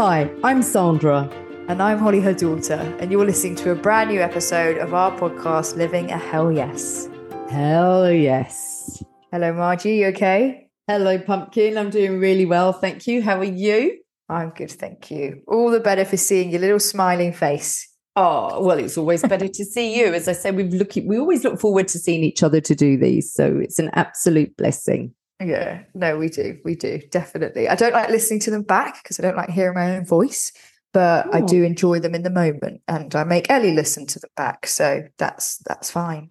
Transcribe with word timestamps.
Hi, 0.00 0.30
I'm 0.44 0.62
Sandra. 0.62 1.28
And 1.66 1.82
I'm 1.82 1.98
Holly, 1.98 2.20
her 2.20 2.32
daughter, 2.32 2.76
and 3.00 3.10
you're 3.10 3.26
listening 3.26 3.56
to 3.56 3.72
a 3.72 3.74
brand 3.74 4.10
new 4.10 4.20
episode 4.20 4.78
of 4.78 4.94
our 4.94 5.10
podcast, 5.18 5.74
Living 5.74 6.12
a 6.12 6.16
Hell 6.16 6.52
Yes. 6.52 7.08
Hell 7.50 8.08
yes. 8.08 9.02
Hello, 9.32 9.52
Margie. 9.52 9.96
You 9.96 10.06
okay? 10.10 10.68
Hello, 10.86 11.18
Pumpkin. 11.18 11.76
I'm 11.76 11.90
doing 11.90 12.20
really 12.20 12.46
well. 12.46 12.72
Thank 12.72 13.08
you. 13.08 13.22
How 13.22 13.38
are 13.38 13.42
you? 13.42 13.98
I'm 14.28 14.50
good, 14.50 14.70
thank 14.70 15.10
you. 15.10 15.42
All 15.48 15.68
the 15.72 15.80
better 15.80 16.04
for 16.04 16.16
seeing 16.16 16.52
your 16.52 16.60
little 16.60 16.78
smiling 16.78 17.32
face. 17.32 17.84
Oh, 18.14 18.62
well, 18.62 18.78
it's 18.78 18.96
always 18.96 19.22
better 19.22 19.48
to 19.48 19.64
see 19.64 19.98
you. 19.98 20.14
As 20.14 20.28
I 20.28 20.32
said, 20.32 20.54
we've 20.54 20.72
look, 20.72 20.92
we 20.94 21.18
always 21.18 21.42
look 21.42 21.58
forward 21.58 21.88
to 21.88 21.98
seeing 21.98 22.22
each 22.22 22.44
other 22.44 22.60
to 22.60 22.74
do 22.76 22.98
these. 22.98 23.32
So 23.32 23.58
it's 23.60 23.80
an 23.80 23.90
absolute 23.94 24.56
blessing. 24.56 25.12
Yeah, 25.40 25.84
no, 25.94 26.18
we 26.18 26.28
do. 26.28 26.58
We 26.64 26.74
do. 26.74 27.00
Definitely. 27.10 27.68
I 27.68 27.76
don't 27.76 27.92
like 27.92 28.10
listening 28.10 28.40
to 28.40 28.50
them 28.50 28.62
back 28.62 29.02
because 29.02 29.20
I 29.20 29.22
don't 29.22 29.36
like 29.36 29.50
hearing 29.50 29.74
my 29.74 29.96
own 29.96 30.04
voice 30.04 30.52
but 30.92 31.32
I 31.34 31.42
oh. 31.42 31.46
do 31.46 31.64
enjoy 31.64 32.00
them 32.00 32.14
in 32.14 32.22
the 32.22 32.30
moment, 32.30 32.80
and 32.88 33.14
I 33.14 33.24
make 33.24 33.50
Ellie 33.50 33.74
listen 33.74 34.06
to 34.06 34.18
them 34.18 34.30
back, 34.36 34.66
so 34.66 35.04
that's 35.18 35.58
that's 35.58 35.90
fine. 35.90 36.30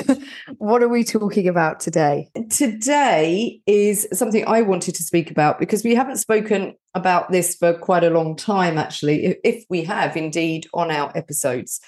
what 0.58 0.82
are 0.82 0.88
we 0.88 1.04
talking 1.04 1.46
about 1.46 1.80
today? 1.80 2.28
Today 2.50 3.60
is 3.66 4.08
something 4.12 4.46
I 4.46 4.62
wanted 4.62 4.96
to 4.96 5.02
speak 5.02 5.30
about 5.30 5.60
because 5.60 5.84
we 5.84 5.94
haven't 5.94 6.16
spoken 6.16 6.74
about 6.94 7.30
this 7.30 7.54
for 7.54 7.74
quite 7.74 8.02
a 8.02 8.10
long 8.10 8.34
time, 8.34 8.76
actually, 8.76 9.36
if 9.44 9.64
we 9.70 9.84
have 9.84 10.16
indeed 10.16 10.66
on 10.74 10.90
our 10.90 11.16
episodes. 11.16 11.80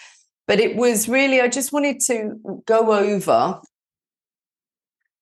But 0.47 0.61
it 0.61 0.77
was 0.77 1.09
really, 1.09 1.41
I 1.41 1.49
just 1.49 1.73
wanted 1.73 2.01
to 2.07 2.63
go 2.67 2.93
over 2.93 3.61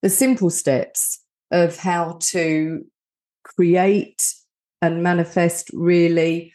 the 0.03 0.11
simple 0.11 0.51
steps 0.51 1.22
of 1.53 1.77
how 1.77 2.19
to 2.21 2.85
create 3.45 4.35
and 4.81 5.03
manifest 5.03 5.71
really 5.73 6.53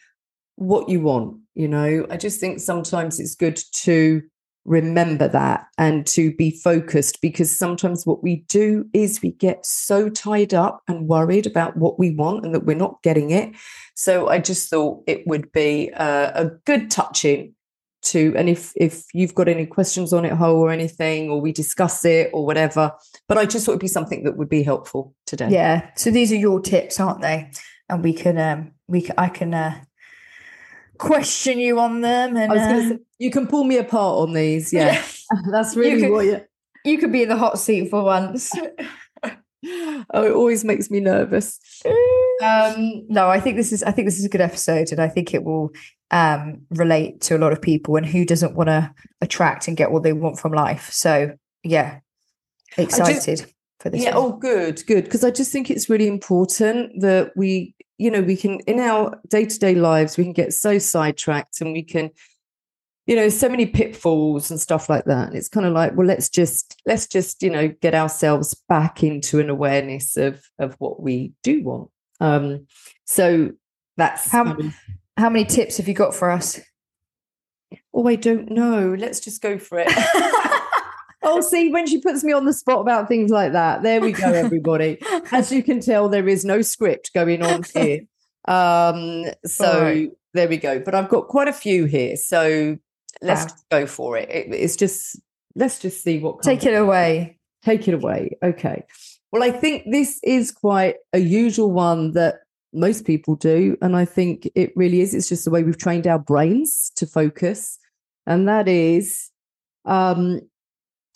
what 0.56 0.88
you 0.88 1.00
want. 1.00 1.38
You 1.54 1.68
know, 1.68 2.06
I 2.10 2.16
just 2.16 2.40
think 2.40 2.60
sometimes 2.60 3.18
it's 3.18 3.34
good 3.34 3.58
to 3.84 4.22
remember 4.64 5.26
that 5.28 5.66
and 5.78 6.06
to 6.06 6.34
be 6.34 6.50
focused 6.50 7.22
because 7.22 7.56
sometimes 7.56 8.04
what 8.04 8.22
we 8.22 8.44
do 8.48 8.84
is 8.92 9.22
we 9.22 9.32
get 9.32 9.64
so 9.64 10.10
tied 10.10 10.52
up 10.52 10.82
and 10.86 11.08
worried 11.08 11.46
about 11.46 11.76
what 11.76 11.98
we 11.98 12.14
want 12.14 12.44
and 12.44 12.54
that 12.54 12.66
we're 12.66 12.76
not 12.76 13.02
getting 13.02 13.30
it. 13.30 13.54
So 13.94 14.28
I 14.28 14.38
just 14.38 14.68
thought 14.68 15.02
it 15.06 15.26
would 15.26 15.50
be 15.52 15.90
uh, 15.94 16.32
a 16.34 16.50
good 16.66 16.90
touching 16.90 17.54
to 18.00 18.32
and 18.36 18.48
if 18.48 18.72
if 18.76 19.04
you've 19.12 19.34
got 19.34 19.48
any 19.48 19.66
questions 19.66 20.12
on 20.12 20.24
it 20.24 20.32
Hol 20.32 20.56
or 20.56 20.70
anything 20.70 21.30
or 21.30 21.40
we 21.40 21.52
discuss 21.52 22.04
it 22.04 22.30
or 22.32 22.46
whatever 22.46 22.92
but 23.26 23.38
i 23.38 23.44
just 23.44 23.66
thought 23.66 23.72
it'd 23.72 23.80
be 23.80 23.88
something 23.88 24.22
that 24.24 24.36
would 24.36 24.48
be 24.48 24.62
helpful 24.62 25.14
today 25.26 25.48
yeah 25.50 25.90
so 25.96 26.10
these 26.10 26.30
are 26.30 26.36
your 26.36 26.60
tips 26.60 27.00
aren't 27.00 27.22
they 27.22 27.50
and 27.88 28.04
we 28.04 28.12
can 28.12 28.38
um 28.38 28.72
we 28.86 29.02
can, 29.02 29.14
i 29.18 29.28
can 29.28 29.52
uh 29.52 29.74
question 30.98 31.58
you 31.58 31.80
on 31.80 32.00
them. 32.02 32.36
And 32.36 32.52
uh, 32.52 32.88
say, 32.88 32.98
you 33.18 33.30
can 33.30 33.46
pull 33.46 33.64
me 33.64 33.78
apart 33.78 34.28
on 34.28 34.34
these. 34.34 34.72
Yeah, 34.72 35.02
that's 35.50 35.76
really 35.76 36.02
you 36.02 36.12
what 36.12 36.26
you. 36.26 36.40
You 36.84 36.98
could 36.98 37.12
be 37.12 37.22
in 37.22 37.28
the 37.28 37.36
hot 37.36 37.58
seat 37.58 37.90
for 37.90 38.02
once. 38.04 38.52
oh, 39.66 40.24
it 40.24 40.32
always 40.32 40.64
makes 40.64 40.90
me 40.90 41.00
nervous. 41.00 41.58
Um, 42.42 43.04
no, 43.08 43.28
I 43.28 43.40
think 43.40 43.56
this 43.56 43.72
is. 43.72 43.82
I 43.82 43.90
think 43.90 44.06
this 44.06 44.18
is 44.18 44.24
a 44.24 44.28
good 44.28 44.40
episode, 44.40 44.92
and 44.92 45.00
I 45.00 45.08
think 45.08 45.34
it 45.34 45.44
will 45.44 45.70
um, 46.10 46.62
relate 46.70 47.20
to 47.22 47.36
a 47.36 47.38
lot 47.38 47.52
of 47.52 47.60
people. 47.60 47.96
And 47.96 48.06
who 48.06 48.24
doesn't 48.24 48.54
want 48.54 48.68
to 48.68 48.92
attract 49.20 49.68
and 49.68 49.76
get 49.76 49.90
what 49.90 50.02
they 50.02 50.12
want 50.12 50.38
from 50.38 50.52
life? 50.52 50.90
So, 50.90 51.36
yeah, 51.62 52.00
excited. 52.76 53.38
Just, 53.38 53.54
for 53.80 53.90
this 53.90 54.02
yeah 54.02 54.16
one. 54.16 54.32
oh 54.32 54.36
good 54.36 54.84
good 54.86 55.04
because 55.04 55.22
i 55.22 55.30
just 55.30 55.52
think 55.52 55.70
it's 55.70 55.88
really 55.88 56.08
important 56.08 57.00
that 57.00 57.30
we 57.36 57.74
you 57.96 58.10
know 58.10 58.20
we 58.20 58.36
can 58.36 58.58
in 58.66 58.80
our 58.80 59.20
day-to-day 59.28 59.74
lives 59.74 60.16
we 60.16 60.24
can 60.24 60.32
get 60.32 60.52
so 60.52 60.78
sidetracked 60.78 61.60
and 61.60 61.72
we 61.72 61.82
can 61.82 62.10
you 63.08 63.16
know 63.16 63.28
so 63.30 63.48
many 63.48 63.66
pitfalls 63.66 64.50
and 64.50 64.60
stuff 64.60 64.88
like 64.88 65.04
that 65.06 65.28
and 65.28 65.36
it's 65.36 65.48
kind 65.48 65.66
of 65.66 65.72
like 65.72 65.96
well 65.96 66.06
let's 66.06 66.28
just 66.28 66.80
let's 66.86 67.08
just 67.08 67.42
you 67.42 67.50
know 67.50 67.68
get 67.80 67.94
ourselves 67.94 68.54
back 68.68 69.02
into 69.02 69.40
an 69.40 69.50
awareness 69.50 70.16
of 70.16 70.44
of 70.60 70.76
what 70.78 71.02
we 71.02 71.32
do 71.42 71.64
want 71.64 71.90
um 72.20 72.66
so 73.06 73.50
that's 73.96 74.30
how, 74.30 74.56
how 75.16 75.28
many 75.28 75.44
tips 75.44 75.78
have 75.78 75.88
you 75.88 75.94
got 75.94 76.14
for 76.14 76.30
us 76.30 76.60
oh 77.92 78.06
i 78.06 78.14
don't 78.14 78.50
know 78.50 78.94
let's 78.96 79.18
just 79.18 79.42
go 79.42 79.58
for 79.58 79.78
it 79.80 79.88
oh, 81.22 81.40
see, 81.40 81.70
when 81.70 81.86
she 81.86 82.00
puts 82.00 82.22
me 82.22 82.32
on 82.32 82.44
the 82.44 82.52
spot 82.52 82.80
about 82.80 83.08
things 83.08 83.30
like 83.30 83.52
that, 83.52 83.82
there 83.82 84.00
we 84.00 84.12
go, 84.12 84.32
everybody. 84.32 84.98
As 85.32 85.50
you 85.52 85.62
can 85.62 85.80
tell, 85.80 86.08
there 86.08 86.28
is 86.28 86.44
no 86.44 86.62
script 86.62 87.12
going 87.12 87.42
on 87.42 87.64
here. 87.74 88.00
Um, 88.46 89.26
so 89.44 89.82
right. 89.82 90.10
there 90.32 90.48
we 90.48 90.56
go. 90.56 90.78
But 90.78 90.94
I've 90.94 91.08
got 91.08 91.28
quite 91.28 91.48
a 91.48 91.52
few 91.52 91.84
here. 91.84 92.16
So 92.16 92.78
let's 93.22 93.52
wow. 93.52 93.80
go 93.80 93.86
for 93.86 94.16
it. 94.16 94.28
it. 94.30 94.52
It's 94.52 94.76
just, 94.76 95.20
let's 95.54 95.78
just 95.78 96.02
see 96.02 96.18
what 96.18 96.42
Take 96.42 96.64
it 96.64 96.74
away. 96.74 97.38
Take 97.64 97.88
it 97.88 97.94
away. 97.94 98.36
Okay. 98.42 98.84
Well, 99.32 99.42
I 99.42 99.50
think 99.50 99.90
this 99.90 100.20
is 100.22 100.50
quite 100.50 100.96
a 101.12 101.18
usual 101.18 101.70
one 101.70 102.12
that 102.12 102.40
most 102.72 103.04
people 103.04 103.34
do. 103.34 103.76
And 103.82 103.96
I 103.96 104.04
think 104.04 104.48
it 104.54 104.72
really 104.76 105.00
is. 105.00 105.14
It's 105.14 105.28
just 105.28 105.44
the 105.44 105.50
way 105.50 105.62
we've 105.62 105.78
trained 105.78 106.06
our 106.06 106.18
brains 106.18 106.90
to 106.96 107.06
focus. 107.06 107.78
And 108.26 108.48
that 108.48 108.68
is 108.68 109.30
um, 109.84 110.40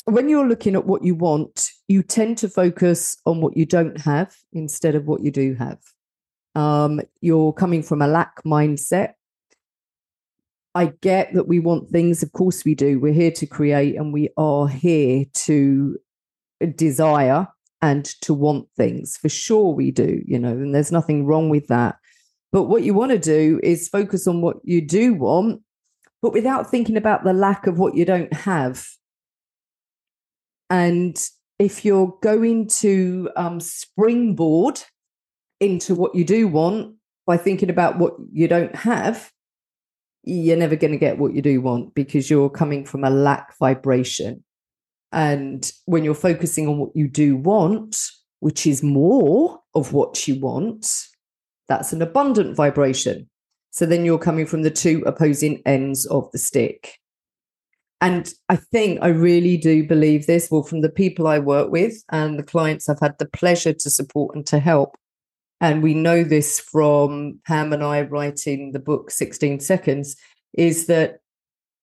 when 0.07 0.29
you're 0.29 0.49
looking 0.49 0.75
at 0.75 0.87
what 0.87 1.05
you 1.05 1.15
want, 1.15 1.71
you 1.89 2.03
tend 2.03 2.39
to 2.39 2.49
focus 2.49 3.17
on 3.27 3.41
what 3.41 3.57
you 3.57 3.67
don't 3.67 4.01
have 4.01 4.35
instead 4.53 4.95
of 4.95 5.07
what 5.07 5.23
you 5.23 5.31
do 5.31 5.55
have. 5.55 5.79
Um, 6.55 7.01
you're 7.21 7.53
coming 7.53 7.83
from 7.83 8.03
a 8.03 8.09
lack 8.09 8.43
mindset. 8.45 9.15
I 10.75 10.93
get 11.00 11.34
that 11.34 11.49
we 11.49 11.59
want 11.59 11.91
things, 11.91 12.22
of 12.22 12.33
course 12.33 12.65
we 12.65 12.75
do. 12.75 12.99
We're 12.99 13.12
here 13.12 13.31
to 13.33 13.47
create 13.47 13.97
and 13.97 14.12
we 14.12 14.31
are 14.37 14.69
here 14.69 15.27
to 15.34 15.99
desire 16.75 17.47
and 17.83 18.05
to 18.22 18.33
want 18.33 18.69
things. 18.77 19.16
For 19.16 19.28
sure 19.28 19.75
we 19.75 19.91
do, 19.91 20.22
you 20.27 20.38
know, 20.38 20.53
and 20.53 20.75
there's 20.75 20.93
nothing 20.93 21.27
wrong 21.27 21.50
with 21.50 21.66
that. 21.66 21.97
But 22.53 22.65
what 22.65 22.82
you 22.82 22.94
want 22.94 23.12
to 23.12 23.19
do 23.19 23.61
is 23.62 23.88
focus 23.88 24.27
on 24.27 24.41
what 24.41 24.56
you 24.65 24.81
do 24.81 25.15
want, 25.15 25.62
but 26.21 26.32
without 26.32 26.71
thinking 26.71 26.97
about 26.97 27.25
the 27.25 27.32
lack 27.32 27.66
of 27.66 27.78
what 27.78 27.94
you 27.94 28.05
don't 28.05 28.32
have 28.32 28.87
and 30.72 31.22
if 31.59 31.84
you're 31.84 32.16
going 32.22 32.66
to 32.66 33.28
um, 33.37 33.61
springboard 33.61 34.81
into 35.61 35.94
what 35.94 36.15
you 36.15 36.25
do 36.25 36.49
want 36.49 36.94
by 37.27 37.37
thinking 37.37 37.69
about 37.69 37.99
what 37.99 38.15
you 38.32 38.49
don't 38.49 38.75
have, 38.75 39.31
you're 40.25 40.56
never 40.56 40.77
going 40.77 40.93
to 40.93 40.99
get 40.99 41.19
what 41.19 41.34
you 41.34 41.43
do 41.43 41.60
want 41.60 41.94
because 41.94 42.31
you're 42.31 42.50
coming 42.50 42.84
from 42.84 43.05
a 43.05 43.10
lack 43.10 43.56
vibration. 43.59 44.43
And 45.12 45.71
when 45.84 46.05
you're 46.05 46.15
focusing 46.15 46.69
on 46.69 46.78
what 46.78 46.94
you 46.94 47.09
do 47.09 47.37
want, 47.37 47.97
which 48.41 48.66
is 48.66 48.82
more 48.82 49.61
of 49.75 49.93
what 49.93 50.27
you 50.27 50.41
want, 50.41 50.87
that's 51.69 51.93
an 51.93 52.03
abundant 52.03 52.56
vibration. 52.56 53.28
So 53.71 53.87
then 53.87 54.05
you're 54.05 54.19
coming 54.19 54.47
from 54.47 54.62
the 54.62 54.71
two 54.71 55.03
opposing 55.06 55.62
ends 55.65 56.06
of 56.06 56.31
the 56.32 56.38
stick. 56.38 56.99
And 58.00 58.32
I 58.49 58.56
think 58.56 58.99
I 59.00 59.09
really 59.09 59.56
do 59.56 59.87
believe 59.87 60.27
this. 60.27 60.50
Well, 60.50 60.65
from 60.65 60.81
the 60.81 60.91
people 60.91 61.27
I 61.27 61.38
work 61.38 61.71
with 61.71 62.03
and 62.11 62.38
the 62.38 62.43
clients 62.43 62.88
I've 62.88 63.00
had 63.00 63.16
the 63.19 63.28
pleasure 63.28 63.72
to 63.72 63.91
support 63.91 64.34
and 64.34 64.44
to 64.47 64.59
help. 64.59 64.97
And 65.62 65.81
we 65.81 65.95
know 65.95 66.25
this 66.25 66.59
from 66.59 67.39
Pam 67.47 67.73
and 67.73 67.84
I 67.84 68.03
writing 68.03 68.73
the 68.73 68.81
book 68.81 69.12
16 69.12 69.61
Seconds 69.61 70.17
is 70.55 70.87
that 70.89 71.21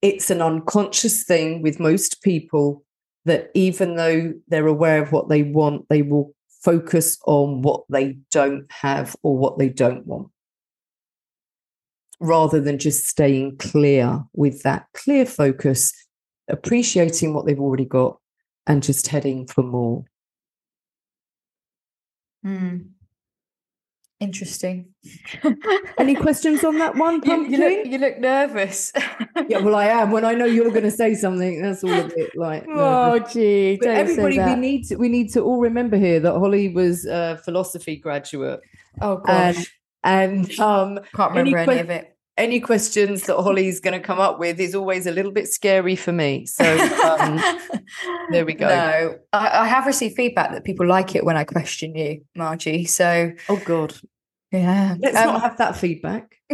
it's 0.02 0.30
an 0.30 0.42
unconscious 0.42 1.24
thing 1.24 1.62
with 1.62 1.80
most 1.80 2.22
people 2.22 2.84
that 3.24 3.52
even 3.54 3.96
though 3.96 4.34
they're 4.50 4.68
aware 4.68 5.02
of 5.02 5.14
what 5.14 5.30
they 5.30 5.44
want, 5.44 5.88
they 5.88 6.02
will 6.02 6.34
focus 6.62 7.18
on 7.26 7.62
what 7.62 7.86
they 7.90 8.18
don't 8.32 8.70
have 8.70 9.16
or 9.24 9.38
what 9.38 9.58
they 9.58 9.70
don't 9.70 10.06
want 10.06 10.28
rather 12.20 12.60
than 12.60 12.78
just 12.78 13.08
staying 13.08 13.56
clear 13.58 14.22
with 14.34 14.62
that 14.64 14.88
clear 14.94 15.26
focus 15.26 15.94
appreciating 16.50 17.34
what 17.34 17.46
they've 17.46 17.62
already 17.62 17.86
got 17.86 18.18
and 18.68 18.84
just 18.84 19.08
heading 19.08 19.48
for 19.48 19.64
more. 19.64 20.04
Mm. 22.46 22.90
Interesting. 24.20 24.94
Any 25.98 26.14
questions 26.14 26.66
on 26.66 26.78
that 26.80 26.96
one, 26.96 27.22
Pumpkin? 27.22 27.54
You, 27.54 27.58
you, 27.58 27.78
look, 27.78 27.88
you 27.88 27.98
look 28.00 28.20
nervous. 28.20 28.92
yeah, 29.48 29.60
well, 29.60 29.76
I 29.76 29.86
am. 29.86 30.12
When 30.12 30.26
I 30.26 30.34
know 30.34 30.44
you're 30.44 30.72
going 30.72 30.84
to 30.84 30.92
say 30.92 31.16
something, 31.16 31.62
that's 31.62 31.86
all 31.86 31.94
a 31.94 32.10
bit 32.10 32.32
like. 32.36 32.66
Oh, 32.70 33.14
nervous. 33.14 33.30
Oh, 33.30 33.34
gee! 33.34 33.78
But 33.78 33.90
everybody, 33.90 34.40
we 34.40 34.56
need 34.56 34.84
to 34.88 34.96
we 34.98 35.08
need 35.08 35.32
to 35.34 35.42
all 35.42 35.60
remember 35.60 35.98
here 35.98 36.20
that 36.20 36.34
Holly 36.34 36.70
was 36.70 37.06
a 37.06 37.40
philosophy 37.46 37.96
graduate. 37.96 38.60
Oh 39.02 39.18
gosh. 39.18 39.72
And, 40.04 40.50
and 40.50 40.60
um, 40.60 41.00
can't 41.16 41.32
remember 41.32 41.58
any, 41.58 41.72
any 41.72 41.80
of 41.80 41.90
it 41.90 42.18
any 42.40 42.60
questions 42.60 43.24
that 43.24 43.36
Holly's 43.36 43.80
going 43.80 44.00
to 44.00 44.06
come 44.06 44.20
up 44.20 44.40
with 44.40 44.60
is 44.60 44.74
always 44.74 45.06
a 45.06 45.12
little 45.12 45.32
bit 45.32 45.48
scary 45.48 45.96
for 45.96 46.12
me. 46.12 46.46
So 46.46 46.64
um, 46.66 47.40
there 48.32 48.46
we 48.46 48.54
go. 48.54 48.68
No, 48.68 49.16
I, 49.34 49.62
I, 49.62 49.68
have 49.68 49.86
received 49.86 50.16
feedback 50.16 50.52
that 50.52 50.64
people 50.64 50.88
like 50.88 51.16
it 51.16 51.26
when 51.26 51.38
I 51.38 51.44
question 51.44 51.96
you, 51.96 52.22
Margie. 52.36 52.86
So 52.86 53.32
oh 53.50 53.62
god, 53.66 53.94
Yeah. 54.52 54.96
Let's 55.00 55.18
Um, 55.18 55.34
not 55.34 55.42
have 55.42 55.58
that 55.58 55.76
feedback. 55.78 56.36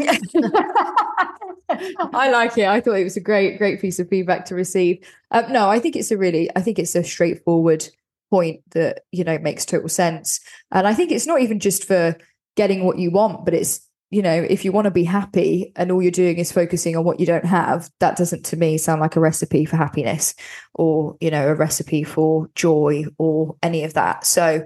I 2.13 2.29
like 2.29 2.57
it. 2.57 2.67
I 2.67 2.81
thought 2.81 2.95
it 2.99 3.03
was 3.03 3.17
a 3.17 3.21
great, 3.21 3.57
great 3.57 3.79
piece 3.79 3.99
of 3.99 4.09
feedback 4.09 4.45
to 4.45 4.55
receive. 4.55 5.07
Um, 5.31 5.51
no, 5.51 5.69
I 5.69 5.79
think 5.79 5.95
it's 5.95 6.11
a 6.11 6.17
really, 6.17 6.49
I 6.55 6.61
think 6.61 6.79
it's 6.79 6.95
a 6.95 7.03
straightforward 7.03 7.87
point 8.31 8.61
that 8.71 9.03
you 9.11 9.23
know 9.23 9.37
makes 9.39 9.65
total 9.65 9.89
sense. 9.89 10.39
And 10.71 10.87
I 10.87 10.93
think 10.93 11.11
it's 11.11 11.27
not 11.27 11.41
even 11.41 11.59
just 11.59 11.85
for 11.85 12.17
getting 12.55 12.85
what 12.85 12.97
you 12.97 13.11
want, 13.11 13.45
but 13.45 13.53
it's 13.53 13.84
you 14.11 14.21
know 14.21 14.45
if 14.49 14.63
you 14.63 14.71
want 14.71 14.85
to 14.85 14.91
be 14.91 15.03
happy 15.03 15.71
and 15.75 15.91
all 15.91 16.01
you're 16.01 16.11
doing 16.11 16.37
is 16.37 16.51
focusing 16.51 16.95
on 16.95 17.03
what 17.03 17.19
you 17.19 17.25
don't 17.25 17.45
have, 17.45 17.89
that 17.99 18.17
doesn't 18.17 18.45
to 18.45 18.57
me 18.57 18.77
sound 18.77 19.01
like 19.01 19.15
a 19.15 19.19
recipe 19.19 19.65
for 19.65 19.77
happiness 19.77 20.35
or 20.73 21.17
you 21.19 21.31
know 21.31 21.47
a 21.47 21.55
recipe 21.55 22.03
for 22.03 22.49
joy 22.55 23.05
or 23.17 23.55
any 23.63 23.83
of 23.83 23.93
that. 23.93 24.25
So, 24.25 24.65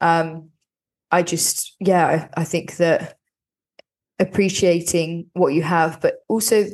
um, 0.00 0.50
I 1.10 1.22
just 1.22 1.76
yeah, 1.80 2.28
I, 2.36 2.44
think 2.44 2.76
that 2.76 3.16
appreciating 4.18 5.26
what 5.32 5.54
you 5.54 5.62
have, 5.62 6.00
but 6.00 6.16
also 6.28 6.66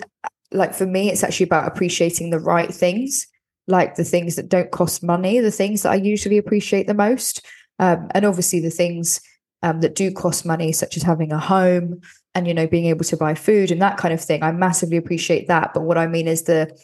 like 0.52 0.74
for 0.74 0.86
me, 0.86 1.10
it's 1.10 1.24
actually 1.24 1.44
about 1.44 1.68
appreciating 1.68 2.30
the 2.30 2.40
right 2.40 2.72
things, 2.72 3.26
like 3.66 3.94
the 3.94 4.04
things 4.04 4.36
that 4.36 4.48
don't 4.48 4.70
cost 4.70 5.02
money, 5.02 5.40
the 5.40 5.50
things 5.50 5.82
that 5.82 5.92
I 5.92 5.96
usually 5.96 6.38
appreciate 6.38 6.86
the 6.86 6.94
most. 6.94 7.44
Um, 7.78 8.08
and 8.12 8.24
obviously 8.24 8.60
the 8.60 8.70
things 8.70 9.20
um, 9.62 9.80
that 9.80 9.94
do 9.94 10.10
cost 10.10 10.44
money, 10.44 10.72
such 10.72 10.96
as 10.96 11.02
having 11.02 11.32
a 11.32 11.38
home 11.38 12.00
and, 12.34 12.46
you 12.46 12.54
know, 12.54 12.66
being 12.66 12.86
able 12.86 13.04
to 13.04 13.16
buy 13.16 13.34
food 13.34 13.70
and 13.70 13.80
that 13.82 13.96
kind 13.96 14.12
of 14.12 14.20
thing. 14.20 14.42
I 14.42 14.52
massively 14.52 14.96
appreciate 14.96 15.48
that. 15.48 15.72
But 15.74 15.82
what 15.82 15.98
I 15.98 16.06
mean 16.06 16.28
is 16.28 16.42
the, 16.42 16.78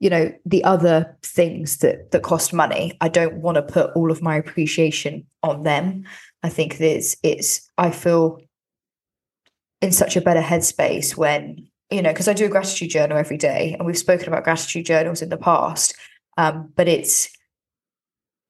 you 0.00 0.10
know, 0.10 0.32
the 0.44 0.64
other 0.64 1.16
things 1.22 1.78
that 1.78 2.10
that 2.10 2.22
cost 2.22 2.52
money, 2.52 2.96
I 3.00 3.08
don't 3.08 3.36
want 3.36 3.56
to 3.56 3.62
put 3.62 3.90
all 3.94 4.10
of 4.10 4.22
my 4.22 4.36
appreciation 4.36 5.26
on 5.42 5.62
them. 5.62 6.04
I 6.42 6.48
think 6.48 6.78
there's 6.78 7.16
it's 7.22 7.70
I 7.78 7.90
feel 7.90 8.40
in 9.84 9.92
such 9.92 10.16
a 10.16 10.20
better 10.20 10.40
headspace 10.40 11.14
when 11.14 11.68
you 11.90 12.00
know 12.00 12.10
because 12.10 12.26
i 12.26 12.32
do 12.32 12.46
a 12.46 12.48
gratitude 12.48 12.88
journal 12.88 13.18
every 13.18 13.36
day 13.36 13.74
and 13.74 13.86
we've 13.86 13.98
spoken 13.98 14.28
about 14.28 14.42
gratitude 14.42 14.86
journals 14.86 15.20
in 15.20 15.28
the 15.28 15.36
past 15.36 15.94
um, 16.38 16.72
but 16.74 16.88
it's 16.88 17.28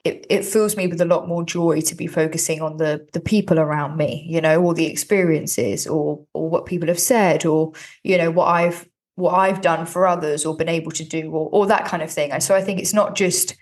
it, 0.04 0.26
it 0.28 0.44
fills 0.44 0.76
me 0.76 0.86
with 0.86 1.00
a 1.00 1.06
lot 1.06 1.26
more 1.26 1.42
joy 1.42 1.80
to 1.80 1.94
be 1.94 2.06
focusing 2.06 2.60
on 2.60 2.76
the 2.76 3.06
the 3.12 3.20
people 3.20 3.58
around 3.58 3.96
me 3.96 4.24
you 4.28 4.40
know 4.40 4.62
or 4.62 4.74
the 4.74 4.86
experiences 4.86 5.86
or 5.86 6.24
or 6.34 6.48
what 6.48 6.66
people 6.66 6.88
have 6.88 7.00
said 7.00 7.44
or 7.44 7.72
you 8.02 8.18
know 8.18 8.30
what 8.30 8.46
i've 8.46 8.88
what 9.16 9.32
i've 9.32 9.60
done 9.60 9.86
for 9.86 10.06
others 10.06 10.44
or 10.44 10.56
been 10.56 10.68
able 10.68 10.90
to 10.90 11.04
do 11.04 11.30
or, 11.30 11.48
or 11.50 11.66
that 11.66 11.86
kind 11.86 12.02
of 12.02 12.10
thing 12.10 12.30
and 12.32 12.42
so 12.42 12.54
i 12.54 12.60
think 12.62 12.78
it's 12.78 12.94
not 12.94 13.14
just 13.14 13.56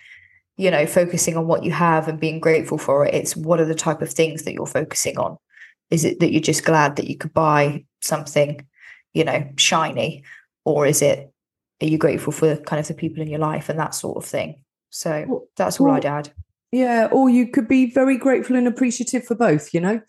you 0.57 0.71
know 0.71 0.87
focusing 0.87 1.37
on 1.37 1.47
what 1.47 1.65
you 1.65 1.71
have 1.71 2.09
and 2.09 2.21
being 2.21 2.41
grateful 2.41 2.79
for 2.79 3.07
it 3.07 3.15
it's 3.15 3.37
what 3.37 3.61
are 3.61 3.65
the 3.65 3.75
type 3.75 4.03
of 4.03 4.11
things 4.11 4.43
that 4.43 4.53
you're 4.53 4.67
focusing 4.67 5.19
on 5.19 5.37
is 5.93 6.07
it 6.07 6.21
that 6.21 6.33
you're 6.33 6.41
just 6.41 6.65
glad 6.65 6.97
that 6.97 7.07
you 7.07 7.19
could 7.19 7.35
buy 7.35 7.85
something, 8.01 8.67
you 9.13 9.25
know, 9.25 9.47
shiny? 9.59 10.25
Or 10.65 10.87
is 10.87 11.03
it, 11.03 11.31
are 11.83 11.87
you 11.87 11.99
grateful 11.99 12.33
for 12.33 12.57
kind 12.57 12.81
of 12.81 12.89
the 12.89 12.95
people 12.95 13.21
in 13.21 13.29
your 13.29 13.41
life 13.41 13.69
and 13.69 13.79
that 13.79 13.95
sort 13.95 14.17
of 14.17 14.25
thing? 14.25 14.63
So 14.93 15.47
that's 15.57 15.81
all 15.81 15.87
well, 15.87 15.97
I'd 15.97 16.05
add. 16.05 16.33
Yeah, 16.71 17.09
or 17.11 17.29
you 17.29 17.49
could 17.49 17.67
be 17.67 17.91
very 17.91 18.17
grateful 18.17 18.57
and 18.57 18.69
appreciative 18.69 19.25
for 19.25 19.35
both, 19.35 19.75
you 19.75 19.81
know? 19.81 20.01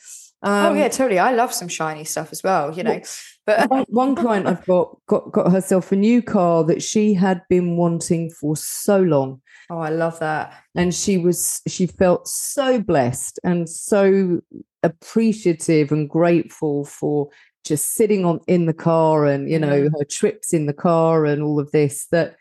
Um, 0.44 0.66
oh, 0.66 0.74
yeah, 0.74 0.90
totally. 0.90 1.20
I 1.20 1.32
love 1.34 1.54
some 1.54 1.70
shiny 1.70 2.04
stuff 2.04 2.32
as 2.32 2.44
well, 2.44 2.74
you 2.74 2.84
know. 2.84 3.02
But 3.46 3.70
one, 3.70 3.86
one 3.90 4.16
client 4.16 4.46
I've 4.48 4.66
got, 4.66 4.98
got 5.08 5.32
got 5.32 5.52
herself 5.52 5.92
a 5.92 5.96
new 5.96 6.22
car 6.22 6.64
that 6.66 6.82
she 6.82 7.14
had 7.14 7.42
been 7.50 7.76
wanting 7.78 8.30
for 8.30 8.56
so 8.56 9.02
long. 9.02 9.42
oh, 9.70 9.80
I 9.80 9.90
love 9.90 10.20
that. 10.20 10.54
and 10.76 10.94
she 10.94 11.18
was 11.18 11.62
she 11.68 11.88
felt 11.88 12.28
so 12.28 12.80
blessed 12.82 13.40
and 13.44 13.70
so 13.70 14.42
appreciative 14.84 15.92
and 15.92 16.10
grateful 16.10 16.86
for 16.86 17.30
just 17.64 17.94
sitting 17.94 18.26
on 18.26 18.40
in 18.48 18.66
the 18.66 18.74
car 18.74 19.26
and 19.26 19.50
you 19.50 19.58
know 19.58 19.90
her 19.98 20.06
trips 20.06 20.54
in 20.54 20.66
the 20.66 20.74
car 20.74 21.26
and 21.26 21.42
all 21.42 21.60
of 21.60 21.72
this 21.72 22.08
that 22.12 22.36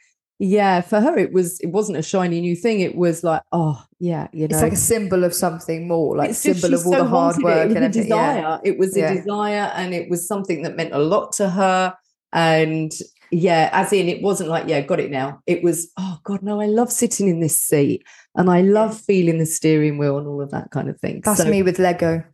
yeah 0.45 0.81
for 0.81 1.01
her 1.01 1.17
it 1.17 1.33
was 1.33 1.61
it 1.61 1.69
wasn't 1.69 1.97
a 1.97 2.03
shiny 2.03 2.41
new 2.41 2.57
thing 2.57 2.81
it 2.81 2.97
was 2.97 3.23
like 3.23 3.43
oh 3.53 3.81
yeah 4.01 4.27
you 4.33 4.49
know 4.49 4.55
It's 4.57 4.63
like 4.63 4.73
a 4.73 4.77
symbol 4.77 5.23
of 5.23 5.33
something 5.33 5.87
more, 5.87 6.17
like 6.17 6.31
it's 6.31 6.39
symbol 6.41 6.75
of 6.75 6.85
all 6.85 6.93
so 6.95 6.99
the 6.99 7.05
hard 7.05 7.37
wanted 7.37 7.41
it. 7.41 7.45
work 7.45 7.71
it 7.71 7.77
and 7.77 7.85
a 7.85 7.89
everything. 7.89 8.09
Yeah. 8.09 8.59
it 8.65 8.77
was 8.77 8.97
a 8.97 9.15
desire 9.15 9.71
and 9.77 9.95
it 9.95 10.11
was 10.11 10.27
something 10.27 10.63
that 10.63 10.75
meant 10.75 10.93
a 10.93 10.99
lot 10.99 11.31
to 11.35 11.49
her 11.49 11.95
and 12.33 12.91
yeah 13.31 13.71
as 13.73 13.93
in 13.93 14.09
it 14.09 14.21
wasn't 14.21 14.49
like 14.51 14.67
yeah 14.67 14.81
got 14.81 14.99
it 14.99 15.13
now 15.13 15.41
it 15.47 15.63
was 15.63 15.93
oh 15.97 16.19
god 16.25 16.43
no 16.43 16.61
i 16.61 16.67
love 16.67 16.91
sitting 16.91 17.29
in 17.29 17.39
this 17.39 17.61
seat 17.61 18.03
and 18.35 18.51
i 18.51 18.61
love 18.63 18.99
feeling 19.01 19.39
the 19.39 19.47
steering 19.47 19.97
wheel 19.97 20.19
and 20.19 20.27
all 20.27 20.43
of 20.43 20.51
that 20.51 20.71
kind 20.73 20.89
of 20.91 20.99
thing 20.99 21.21
That's 21.25 21.41
So- 21.43 21.49
me 21.49 21.63
with 21.63 21.79
Lego. 21.79 22.25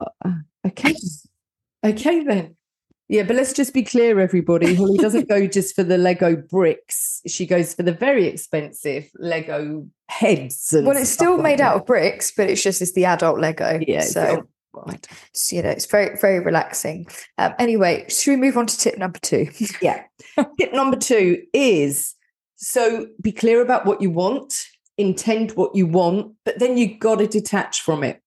Uh, 0.00 0.06
uh, 0.24 0.32
okay 0.66 0.94
okay 1.84 2.24
then 2.24 2.56
yeah 3.08 3.22
but 3.22 3.36
let's 3.36 3.52
just 3.52 3.72
be 3.74 3.82
clear 3.82 4.20
everybody 4.20 4.74
holly 4.74 4.98
doesn't 4.98 5.28
go 5.28 5.46
just 5.58 5.74
for 5.74 5.82
the 5.82 5.98
lego 5.98 6.36
bricks 6.36 7.20
she 7.26 7.46
goes 7.46 7.74
for 7.74 7.82
the 7.82 7.92
very 7.92 8.26
expensive 8.26 9.10
lego 9.18 9.86
heads 10.08 10.72
and 10.72 10.86
Well, 10.86 10.96
it's 10.96 11.10
still 11.10 11.34
like 11.34 11.42
made 11.42 11.58
that. 11.58 11.72
out 11.72 11.76
of 11.80 11.86
bricks, 11.86 12.32
but 12.36 12.48
it's 12.48 12.62
just 12.62 12.80
it's 12.80 12.92
the 12.92 13.04
adult 13.04 13.38
Lego. 13.40 13.78
yeah 13.86 14.00
So. 14.00 14.46
So, 15.34 15.56
you 15.56 15.62
know, 15.62 15.70
it's 15.70 15.86
very, 15.86 16.16
very 16.20 16.38
relaxing. 16.40 17.06
Um, 17.36 17.52
anyway, 17.58 18.06
should 18.08 18.30
we 18.30 18.36
move 18.36 18.56
on 18.56 18.66
to 18.66 18.78
tip 18.78 18.96
number 18.96 19.18
two? 19.18 19.48
Yeah. 19.82 20.04
Tip 20.58 20.72
number 20.72 20.96
two 20.96 21.42
is 21.52 22.14
so 22.56 23.06
be 23.20 23.32
clear 23.32 23.60
about 23.60 23.86
what 23.86 24.00
you 24.00 24.10
want, 24.10 24.66
intend 24.96 25.52
what 25.52 25.74
you 25.74 25.86
want, 25.86 26.34
but 26.44 26.58
then 26.58 26.76
you 26.78 26.96
got 26.98 27.16
to 27.18 27.26
detach 27.26 27.80
from 27.82 28.02
it. 28.04 28.22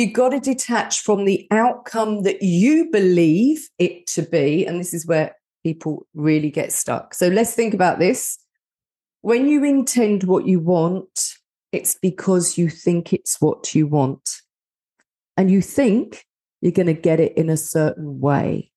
You 0.00 0.10
got 0.10 0.30
to 0.30 0.40
detach 0.40 1.02
from 1.02 1.26
the 1.26 1.46
outcome 1.50 2.22
that 2.22 2.40
you 2.40 2.88
believe 2.90 3.68
it 3.78 4.06
to 4.06 4.22
be. 4.22 4.64
And 4.64 4.80
this 4.80 4.94
is 4.94 5.06
where 5.06 5.36
people 5.62 6.06
really 6.14 6.50
get 6.50 6.72
stuck. 6.72 7.12
So 7.12 7.28
let's 7.28 7.52
think 7.52 7.74
about 7.74 7.98
this. 7.98 8.38
When 9.20 9.46
you 9.46 9.62
intend 9.62 10.24
what 10.24 10.46
you 10.46 10.58
want, 10.58 11.34
it's 11.70 11.98
because 12.00 12.56
you 12.56 12.70
think 12.70 13.12
it's 13.12 13.42
what 13.42 13.74
you 13.74 13.86
want. 13.86 14.40
And 15.36 15.50
you 15.50 15.60
think 15.60 16.24
you're 16.62 16.72
going 16.72 16.86
to 16.86 16.94
get 16.94 17.20
it 17.20 17.36
in 17.36 17.50
a 17.50 17.58
certain 17.58 18.20
way 18.20 18.72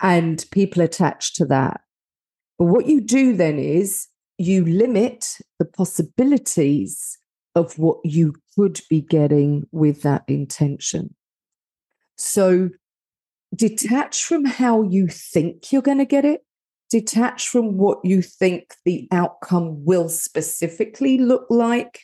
and 0.00 0.42
people 0.50 0.82
attach 0.82 1.34
to 1.34 1.44
that. 1.44 1.82
But 2.58 2.68
what 2.68 2.86
you 2.86 3.02
do 3.02 3.36
then 3.36 3.58
is 3.58 4.06
you 4.38 4.64
limit 4.64 5.26
the 5.58 5.66
possibilities 5.66 7.17
of 7.58 7.78
what 7.78 7.98
you 8.04 8.34
could 8.56 8.80
be 8.88 9.00
getting 9.00 9.66
with 9.72 10.02
that 10.02 10.24
intention. 10.26 11.14
So 12.16 12.70
detach 13.54 14.24
from 14.24 14.44
how 14.44 14.82
you 14.82 15.08
think 15.08 15.72
you're 15.72 15.82
going 15.82 15.98
to 15.98 16.04
get 16.04 16.24
it, 16.24 16.42
detach 16.90 17.48
from 17.48 17.76
what 17.76 17.98
you 18.04 18.22
think 18.22 18.74
the 18.84 19.08
outcome 19.12 19.84
will 19.84 20.08
specifically 20.08 21.18
look 21.18 21.46
like. 21.50 22.02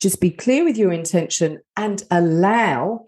Just 0.00 0.20
be 0.20 0.30
clear 0.30 0.64
with 0.64 0.76
your 0.76 0.92
intention 0.92 1.60
and 1.76 2.02
allow 2.10 3.04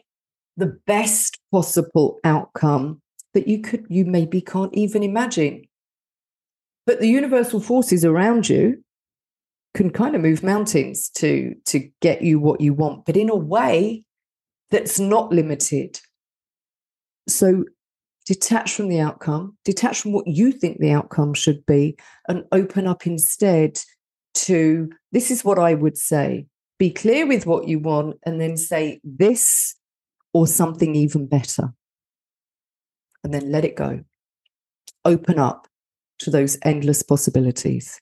the 0.56 0.78
best 0.86 1.38
possible 1.50 2.18
outcome 2.24 3.00
that 3.32 3.48
you 3.48 3.60
could 3.60 3.84
you 3.88 4.04
maybe 4.04 4.40
can't 4.40 4.72
even 4.74 5.02
imagine 5.02 5.64
but 6.86 7.00
the 7.00 7.08
universal 7.08 7.60
forces 7.60 8.04
around 8.04 8.48
you 8.48 8.83
can 9.74 9.90
kind 9.90 10.14
of 10.14 10.22
move 10.22 10.42
mountains 10.42 11.08
to 11.10 11.54
to 11.66 11.88
get 12.00 12.22
you 12.22 12.38
what 12.38 12.60
you 12.60 12.72
want 12.72 13.04
but 13.04 13.16
in 13.16 13.28
a 13.28 13.36
way 13.36 14.04
that's 14.70 14.98
not 14.98 15.32
limited 15.32 16.00
so 17.28 17.64
detach 18.26 18.72
from 18.72 18.88
the 18.88 19.00
outcome 19.00 19.56
detach 19.64 20.00
from 20.00 20.12
what 20.12 20.26
you 20.26 20.52
think 20.52 20.78
the 20.78 20.92
outcome 20.92 21.34
should 21.34 21.64
be 21.66 21.96
and 22.28 22.44
open 22.52 22.86
up 22.86 23.06
instead 23.06 23.78
to 24.34 24.90
this 25.12 25.30
is 25.30 25.44
what 25.44 25.58
i 25.58 25.74
would 25.74 25.98
say 25.98 26.46
be 26.78 26.90
clear 26.90 27.26
with 27.26 27.46
what 27.46 27.68
you 27.68 27.78
want 27.78 28.18
and 28.24 28.40
then 28.40 28.56
say 28.56 29.00
this 29.04 29.76
or 30.32 30.46
something 30.46 30.94
even 30.94 31.26
better. 31.26 31.72
And 33.22 33.32
then 33.32 33.50
let 33.50 33.64
it 33.64 33.76
go. 33.76 34.00
Open 35.04 35.38
up 35.38 35.66
to 36.18 36.30
those 36.30 36.58
endless 36.62 37.02
possibilities. 37.02 37.98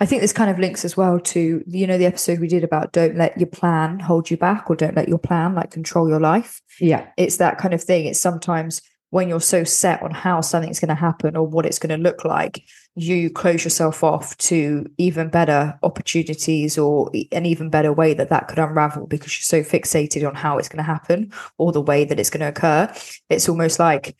I 0.00 0.06
think 0.06 0.20
this 0.20 0.32
kind 0.32 0.50
of 0.50 0.58
links 0.58 0.84
as 0.84 0.96
well 0.96 1.20
to, 1.20 1.62
you 1.64 1.86
know, 1.86 1.96
the 1.96 2.06
episode 2.06 2.40
we 2.40 2.48
did 2.48 2.64
about 2.64 2.92
don't 2.92 3.16
let 3.16 3.38
your 3.38 3.46
plan 3.46 4.00
hold 4.00 4.30
you 4.30 4.36
back 4.36 4.68
or 4.68 4.74
don't 4.74 4.96
let 4.96 5.08
your 5.08 5.18
plan 5.18 5.54
like 5.54 5.70
control 5.70 6.08
your 6.08 6.18
life. 6.18 6.60
Yeah. 6.80 7.06
It's 7.16 7.36
that 7.36 7.58
kind 7.58 7.72
of 7.72 7.82
thing. 7.82 8.06
It's 8.06 8.18
sometimes 8.18 8.82
when 9.10 9.28
you're 9.28 9.40
so 9.40 9.62
set 9.62 10.02
on 10.02 10.10
how 10.10 10.40
something's 10.40 10.80
going 10.80 10.88
to 10.88 10.94
happen 10.94 11.36
or 11.36 11.46
what 11.46 11.66
it's 11.66 11.78
going 11.78 11.96
to 11.96 12.02
look 12.02 12.24
like, 12.24 12.64
you 12.96 13.30
close 13.30 13.62
yourself 13.62 14.02
off 14.02 14.36
to 14.38 14.86
even 14.98 15.28
better 15.28 15.78
opportunities 15.82 16.78
or 16.78 17.10
an 17.30 17.46
even 17.46 17.70
better 17.70 17.92
way 17.92 18.14
that 18.14 18.30
that 18.30 18.48
could 18.48 18.58
unravel 18.58 19.06
because 19.06 19.36
you're 19.36 19.64
so 19.64 19.70
fixated 19.70 20.26
on 20.26 20.34
how 20.34 20.58
it's 20.58 20.68
going 20.68 20.78
to 20.78 20.82
happen 20.82 21.30
or 21.58 21.72
the 21.72 21.80
way 21.80 22.04
that 22.04 22.18
it's 22.18 22.30
going 22.30 22.40
to 22.40 22.48
occur. 22.48 22.92
It's 23.28 23.48
almost 23.48 23.78
like, 23.78 24.16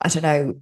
I 0.00 0.08
don't 0.08 0.22
know, 0.22 0.60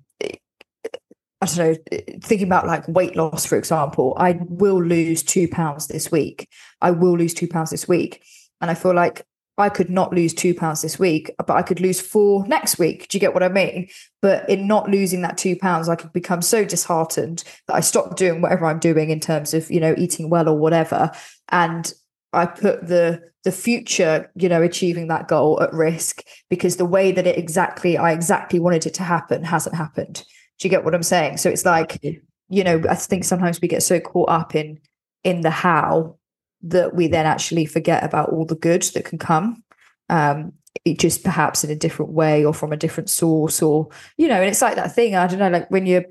I 1.44 1.56
don't 1.56 1.58
know, 1.58 1.98
thinking 2.20 2.46
about 2.46 2.66
like 2.66 2.88
weight 2.88 3.16
loss, 3.16 3.44
for 3.44 3.58
example, 3.58 4.14
I 4.16 4.38
will 4.48 4.82
lose 4.82 5.22
two 5.22 5.46
pounds 5.46 5.88
this 5.88 6.10
week. 6.10 6.48
I 6.80 6.90
will 6.90 7.18
lose 7.18 7.34
two 7.34 7.48
pounds 7.48 7.70
this 7.70 7.86
week. 7.86 8.22
And 8.60 8.70
I 8.70 8.74
feel 8.74 8.94
like 8.94 9.26
I 9.58 9.68
could 9.68 9.90
not 9.90 10.12
lose 10.12 10.32
two 10.32 10.54
pounds 10.54 10.80
this 10.80 10.98
week, 10.98 11.30
but 11.38 11.50
I 11.50 11.62
could 11.62 11.80
lose 11.80 12.00
four 12.00 12.46
next 12.46 12.78
week. 12.78 13.08
Do 13.08 13.16
you 13.16 13.20
get 13.20 13.34
what 13.34 13.42
I 13.42 13.48
mean? 13.50 13.88
But 14.22 14.48
in 14.48 14.66
not 14.66 14.90
losing 14.90 15.20
that 15.22 15.36
two 15.36 15.54
pounds, 15.54 15.88
I 15.88 15.96
could 15.96 16.12
become 16.12 16.40
so 16.40 16.64
disheartened 16.64 17.44
that 17.68 17.74
I 17.74 17.80
stop 17.80 18.16
doing 18.16 18.40
whatever 18.40 18.64
I'm 18.64 18.78
doing 18.78 19.10
in 19.10 19.20
terms 19.20 19.52
of, 19.52 19.70
you 19.70 19.80
know, 19.80 19.94
eating 19.98 20.30
well 20.30 20.48
or 20.48 20.56
whatever. 20.56 21.12
And 21.50 21.92
I 22.32 22.46
put 22.46 22.88
the 22.88 23.22
the 23.44 23.52
future, 23.52 24.32
you 24.34 24.48
know, 24.48 24.62
achieving 24.62 25.08
that 25.08 25.28
goal 25.28 25.62
at 25.62 25.72
risk 25.74 26.22
because 26.48 26.78
the 26.78 26.86
way 26.86 27.12
that 27.12 27.26
it 27.26 27.36
exactly 27.36 27.98
I 27.98 28.12
exactly 28.12 28.58
wanted 28.58 28.86
it 28.86 28.94
to 28.94 29.02
happen 29.02 29.44
hasn't 29.44 29.76
happened. 29.76 30.24
Do 30.58 30.66
you 30.66 30.70
get 30.70 30.84
what 30.84 30.94
I'm 30.94 31.02
saying? 31.02 31.38
So 31.38 31.50
it's 31.50 31.64
like, 31.64 32.02
you 32.48 32.64
know, 32.64 32.82
I 32.88 32.94
think 32.94 33.24
sometimes 33.24 33.60
we 33.60 33.68
get 33.68 33.82
so 33.82 34.00
caught 34.00 34.30
up 34.30 34.54
in 34.54 34.78
in 35.24 35.40
the 35.40 35.50
how 35.50 36.16
that 36.62 36.94
we 36.94 37.08
then 37.08 37.26
actually 37.26 37.66
forget 37.66 38.04
about 38.04 38.30
all 38.30 38.44
the 38.46 38.54
good 38.54 38.82
that 38.94 39.04
can 39.04 39.18
come. 39.18 39.62
Um, 40.08 40.52
it 40.84 40.98
just 40.98 41.22
perhaps 41.22 41.64
in 41.64 41.70
a 41.70 41.76
different 41.76 42.12
way 42.12 42.44
or 42.44 42.52
from 42.52 42.72
a 42.72 42.76
different 42.76 43.08
source 43.08 43.62
or 43.62 43.88
you 44.16 44.26
know 44.26 44.40
and 44.40 44.50
it's 44.50 44.62
like 44.62 44.74
that 44.74 44.94
thing 44.94 45.14
i 45.14 45.26
don't 45.26 45.38
know 45.38 45.48
like 45.48 45.70
when 45.70 45.86
you're 45.86 46.04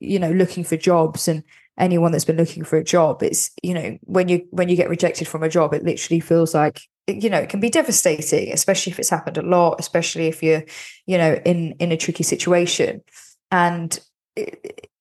you 0.00 0.18
know 0.18 0.30
looking 0.32 0.64
for 0.64 0.76
jobs 0.76 1.28
and 1.28 1.42
anyone 1.78 2.12
that's 2.12 2.24
been 2.24 2.36
looking 2.36 2.64
for 2.64 2.76
a 2.78 2.84
job 2.84 3.22
it's 3.22 3.50
you 3.62 3.74
know 3.74 3.98
when 4.02 4.28
you 4.28 4.46
when 4.50 4.68
you 4.68 4.76
get 4.76 4.88
rejected 4.88 5.28
from 5.28 5.42
a 5.42 5.48
job 5.48 5.74
it 5.74 5.84
literally 5.84 6.20
feels 6.20 6.54
like 6.54 6.80
you 7.06 7.28
know 7.28 7.38
it 7.38 7.48
can 7.48 7.60
be 7.60 7.70
devastating 7.70 8.52
especially 8.52 8.90
if 8.90 8.98
it's 8.98 9.10
happened 9.10 9.36
a 9.36 9.42
lot 9.42 9.76
especially 9.78 10.26
if 10.26 10.42
you're 10.42 10.64
you 11.06 11.18
know 11.18 11.34
in 11.44 11.72
in 11.78 11.92
a 11.92 11.96
tricky 11.96 12.22
situation 12.22 13.02
and 13.56 13.98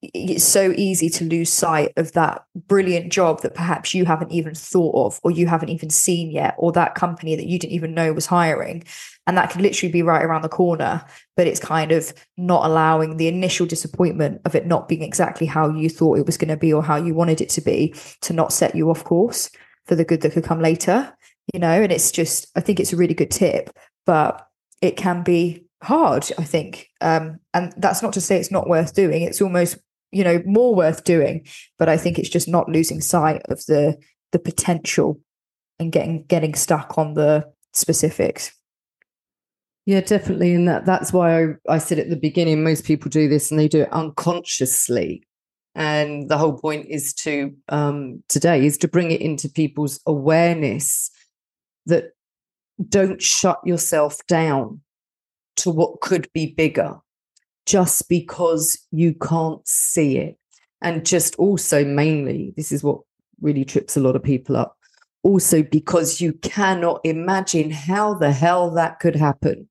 it's 0.01 0.45
so 0.45 0.71
easy 0.77 1.09
to 1.09 1.25
lose 1.25 1.51
sight 1.51 1.91
of 1.97 2.13
that 2.13 2.45
brilliant 2.55 3.11
job 3.11 3.41
that 3.41 3.53
perhaps 3.53 3.93
you 3.93 4.05
haven't 4.05 4.31
even 4.31 4.55
thought 4.55 4.95
of 4.95 5.19
or 5.23 5.31
you 5.31 5.45
haven't 5.45 5.67
even 5.67 5.89
seen 5.89 6.31
yet 6.31 6.55
or 6.57 6.71
that 6.71 6.95
company 6.95 7.35
that 7.35 7.47
you 7.47 7.59
didn't 7.59 7.73
even 7.73 7.93
know 7.93 8.13
was 8.13 8.27
hiring. 8.27 8.81
And 9.27 9.35
that 9.37 9.49
could 9.49 9.59
literally 9.59 9.91
be 9.91 10.03
right 10.03 10.23
around 10.23 10.43
the 10.43 10.49
corner 10.49 11.03
but 11.35 11.47
it's 11.47 11.59
kind 11.59 11.91
of 11.91 12.13
not 12.37 12.65
allowing 12.65 13.17
the 13.17 13.27
initial 13.27 13.65
disappointment 13.65 14.39
of 14.45 14.55
it 14.55 14.65
not 14.65 14.87
being 14.87 15.01
exactly 15.01 15.47
how 15.47 15.69
you 15.69 15.89
thought 15.89 16.17
it 16.17 16.25
was 16.25 16.37
going 16.37 16.47
to 16.47 16.55
be 16.55 16.71
or 16.71 16.81
how 16.81 16.95
you 16.95 17.13
wanted 17.13 17.41
it 17.41 17.49
to 17.49 17.61
be 17.61 17.93
to 18.21 18.31
not 18.31 18.53
set 18.53 18.73
you 18.73 18.89
off 18.89 19.03
course 19.03 19.49
for 19.85 19.95
the 19.95 20.05
good 20.05 20.21
that 20.21 20.31
could 20.31 20.45
come 20.45 20.61
later 20.61 21.13
you 21.53 21.59
know? 21.59 21.81
And 21.81 21.91
it's 21.91 22.11
just 22.11 22.47
i 22.55 22.61
think 22.61 22.79
it's 22.79 22.93
a 22.93 22.97
really 22.97 23.13
good 23.13 23.31
tip 23.31 23.69
but 24.05 24.47
it 24.81 24.95
can 24.95 25.23
be 25.23 25.64
hard 25.83 26.31
i 26.37 26.43
think. 26.43 26.89
Um, 27.01 27.39
and 27.53 27.73
that's 27.77 28.01
not 28.01 28.13
to 28.13 28.21
say 28.21 28.39
it's 28.39 28.51
not 28.51 28.67
worth 28.67 28.93
doing. 28.95 29.21
It's 29.21 29.41
almost 29.41 29.77
you 30.11 30.23
know 30.23 30.41
more 30.45 30.73
worth 30.73 31.03
doing 31.03 31.45
but 31.77 31.89
i 31.89 31.97
think 31.97 32.17
it's 32.17 32.29
just 32.29 32.47
not 32.47 32.69
losing 32.69 33.01
sight 33.01 33.41
of 33.49 33.65
the 33.65 33.97
the 34.31 34.39
potential 34.39 35.19
and 35.79 35.91
getting 35.91 36.23
getting 36.23 36.53
stuck 36.55 36.97
on 36.97 37.13
the 37.13 37.45
specifics. 37.73 38.51
Yeah 39.85 40.01
definitely. 40.01 40.53
And 40.53 40.67
that 40.67 40.85
that's 40.85 41.13
why 41.13 41.41
I, 41.41 41.45
I 41.69 41.77
said 41.77 41.99
at 41.99 42.09
the 42.09 42.15
beginning 42.15 42.63
most 42.63 42.85
people 42.85 43.09
do 43.09 43.27
this 43.27 43.51
and 43.51 43.59
they 43.59 43.67
do 43.67 43.81
it 43.81 43.93
unconsciously. 43.93 45.23
And 45.75 46.29
the 46.29 46.37
whole 46.37 46.57
point 46.57 46.87
is 46.89 47.13
to 47.15 47.53
um, 47.69 48.23
today 48.29 48.65
is 48.65 48.77
to 48.79 48.87
bring 48.87 49.11
it 49.11 49.21
into 49.21 49.49
people's 49.49 49.99
awareness 50.07 51.11
that 51.85 52.11
don't 52.89 53.21
shut 53.21 53.59
yourself 53.65 54.17
down 54.27 54.81
to 55.57 55.69
what 55.69 56.01
could 56.01 56.27
be 56.33 56.47
bigger 56.47 56.97
just 57.65 58.07
because 58.09 58.77
you 58.91 59.13
can't 59.13 59.65
see 59.67 60.17
it. 60.17 60.37
And 60.81 61.05
just 61.05 61.35
also, 61.35 61.83
mainly, 61.83 62.53
this 62.55 62.71
is 62.71 62.83
what 62.83 62.99
really 63.41 63.65
trips 63.65 63.97
a 63.97 64.01
lot 64.01 64.15
of 64.15 64.23
people 64.23 64.55
up. 64.55 64.77
Also, 65.23 65.63
because 65.63 66.21
you 66.21 66.33
cannot 66.33 67.01
imagine 67.03 67.71
how 67.71 68.13
the 68.13 68.31
hell 68.31 68.69
that 68.71 68.99
could 68.99 69.15
happen. 69.15 69.67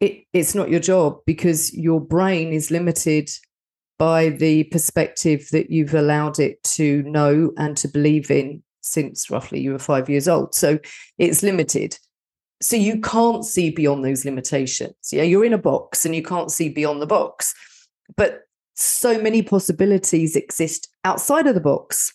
It, 0.00 0.24
it's 0.32 0.54
not 0.54 0.70
your 0.70 0.80
job 0.80 1.20
because 1.26 1.74
your 1.74 2.00
brain 2.00 2.52
is 2.52 2.70
limited 2.70 3.30
by 3.98 4.30
the 4.30 4.64
perspective 4.64 5.48
that 5.52 5.70
you've 5.70 5.94
allowed 5.94 6.38
it 6.38 6.62
to 6.62 7.02
know 7.02 7.52
and 7.56 7.76
to 7.78 7.88
believe 7.88 8.30
in 8.30 8.62
since 8.82 9.30
roughly 9.30 9.60
you 9.60 9.72
were 9.72 9.78
five 9.78 10.08
years 10.08 10.26
old. 10.26 10.54
So 10.54 10.78
it's 11.18 11.42
limited 11.42 11.98
so 12.62 12.76
you 12.76 13.00
can't 13.00 13.44
see 13.44 13.70
beyond 13.70 14.04
those 14.04 14.24
limitations. 14.24 14.94
Yeah 15.12 15.22
you're 15.22 15.44
in 15.44 15.52
a 15.52 15.58
box 15.58 16.04
and 16.04 16.14
you 16.14 16.22
can't 16.22 16.50
see 16.50 16.68
beyond 16.68 17.00
the 17.00 17.06
box. 17.06 17.54
But 18.16 18.42
so 18.74 19.20
many 19.20 19.42
possibilities 19.42 20.36
exist 20.36 20.88
outside 21.04 21.46
of 21.46 21.54
the 21.54 21.60
box. 21.60 22.12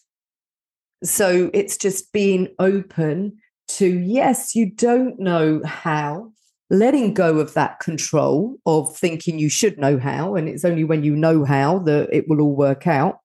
So 1.04 1.50
it's 1.54 1.78
just 1.78 2.12
being 2.12 2.48
open 2.60 3.38
to 3.68 3.88
yes 3.88 4.56
you 4.56 4.70
don't 4.70 5.20
know 5.20 5.62
how. 5.66 6.32
Letting 6.72 7.14
go 7.14 7.38
of 7.38 7.54
that 7.54 7.80
control 7.80 8.58
of 8.66 8.96
thinking 8.98 9.38
you 9.38 9.50
should 9.50 9.78
know 9.78 10.00
how 10.00 10.36
and 10.36 10.50
it's 10.50 10.66
only 10.66 10.84
when 10.84 11.04
you 11.04 11.16
know 11.16 11.46
how 11.46 11.80
that 11.80 12.10
it 12.12 12.28
will 12.28 12.42
all 12.42 12.56
work 12.56 12.88
out. 12.88 13.20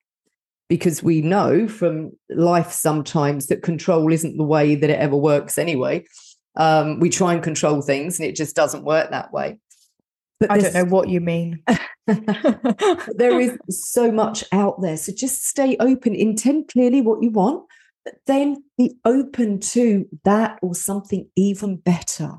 Because 0.68 1.02
we 1.02 1.20
know 1.20 1.66
from 1.66 2.12
life 2.28 2.70
sometimes 2.70 3.46
that 3.46 3.62
control 3.62 4.12
isn't 4.12 4.36
the 4.36 4.44
way 4.44 4.74
that 4.74 4.90
it 4.90 5.00
ever 5.00 5.16
works 5.16 5.58
anyway 5.58 6.04
um, 6.56 7.00
we 7.00 7.10
try 7.10 7.32
and 7.34 7.42
control 7.42 7.82
things 7.82 8.18
and 8.18 8.28
it 8.28 8.36
just 8.36 8.56
doesn't 8.56 8.84
work 8.84 9.10
that 9.10 9.32
way. 9.32 9.58
But 10.38 10.50
I 10.50 10.58
don't 10.58 10.74
know 10.74 10.84
what 10.84 11.08
you 11.08 11.20
mean. 11.20 11.62
there 12.06 13.38
is 13.38 13.58
so 13.68 14.10
much 14.10 14.42
out 14.52 14.80
there. 14.80 14.96
So 14.96 15.12
just 15.12 15.46
stay 15.46 15.76
open, 15.78 16.14
intend 16.14 16.68
clearly 16.68 17.02
what 17.02 17.22
you 17.22 17.30
want, 17.30 17.64
but 18.04 18.14
then 18.26 18.64
be 18.78 18.96
open 19.04 19.60
to 19.60 20.06
that 20.24 20.58
or 20.62 20.74
something 20.74 21.28
even 21.36 21.76
better. 21.76 22.38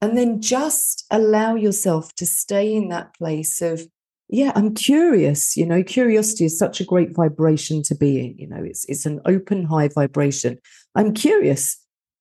And 0.00 0.16
then 0.16 0.40
just 0.40 1.04
allow 1.10 1.54
yourself 1.54 2.14
to 2.16 2.26
stay 2.26 2.74
in 2.74 2.88
that 2.88 3.14
place 3.14 3.60
of, 3.60 3.82
yeah, 4.28 4.52
I'm 4.54 4.74
curious. 4.74 5.56
You 5.56 5.66
know, 5.66 5.82
curiosity 5.82 6.46
is 6.46 6.58
such 6.58 6.80
a 6.80 6.84
great 6.84 7.14
vibration 7.14 7.82
to 7.84 7.94
be 7.94 8.18
in. 8.18 8.38
You 8.38 8.48
know, 8.48 8.62
it's 8.62 8.86
it's 8.86 9.04
an 9.04 9.20
open 9.26 9.64
high 9.64 9.88
vibration. 9.88 10.58
I'm 10.94 11.12
curious 11.12 11.78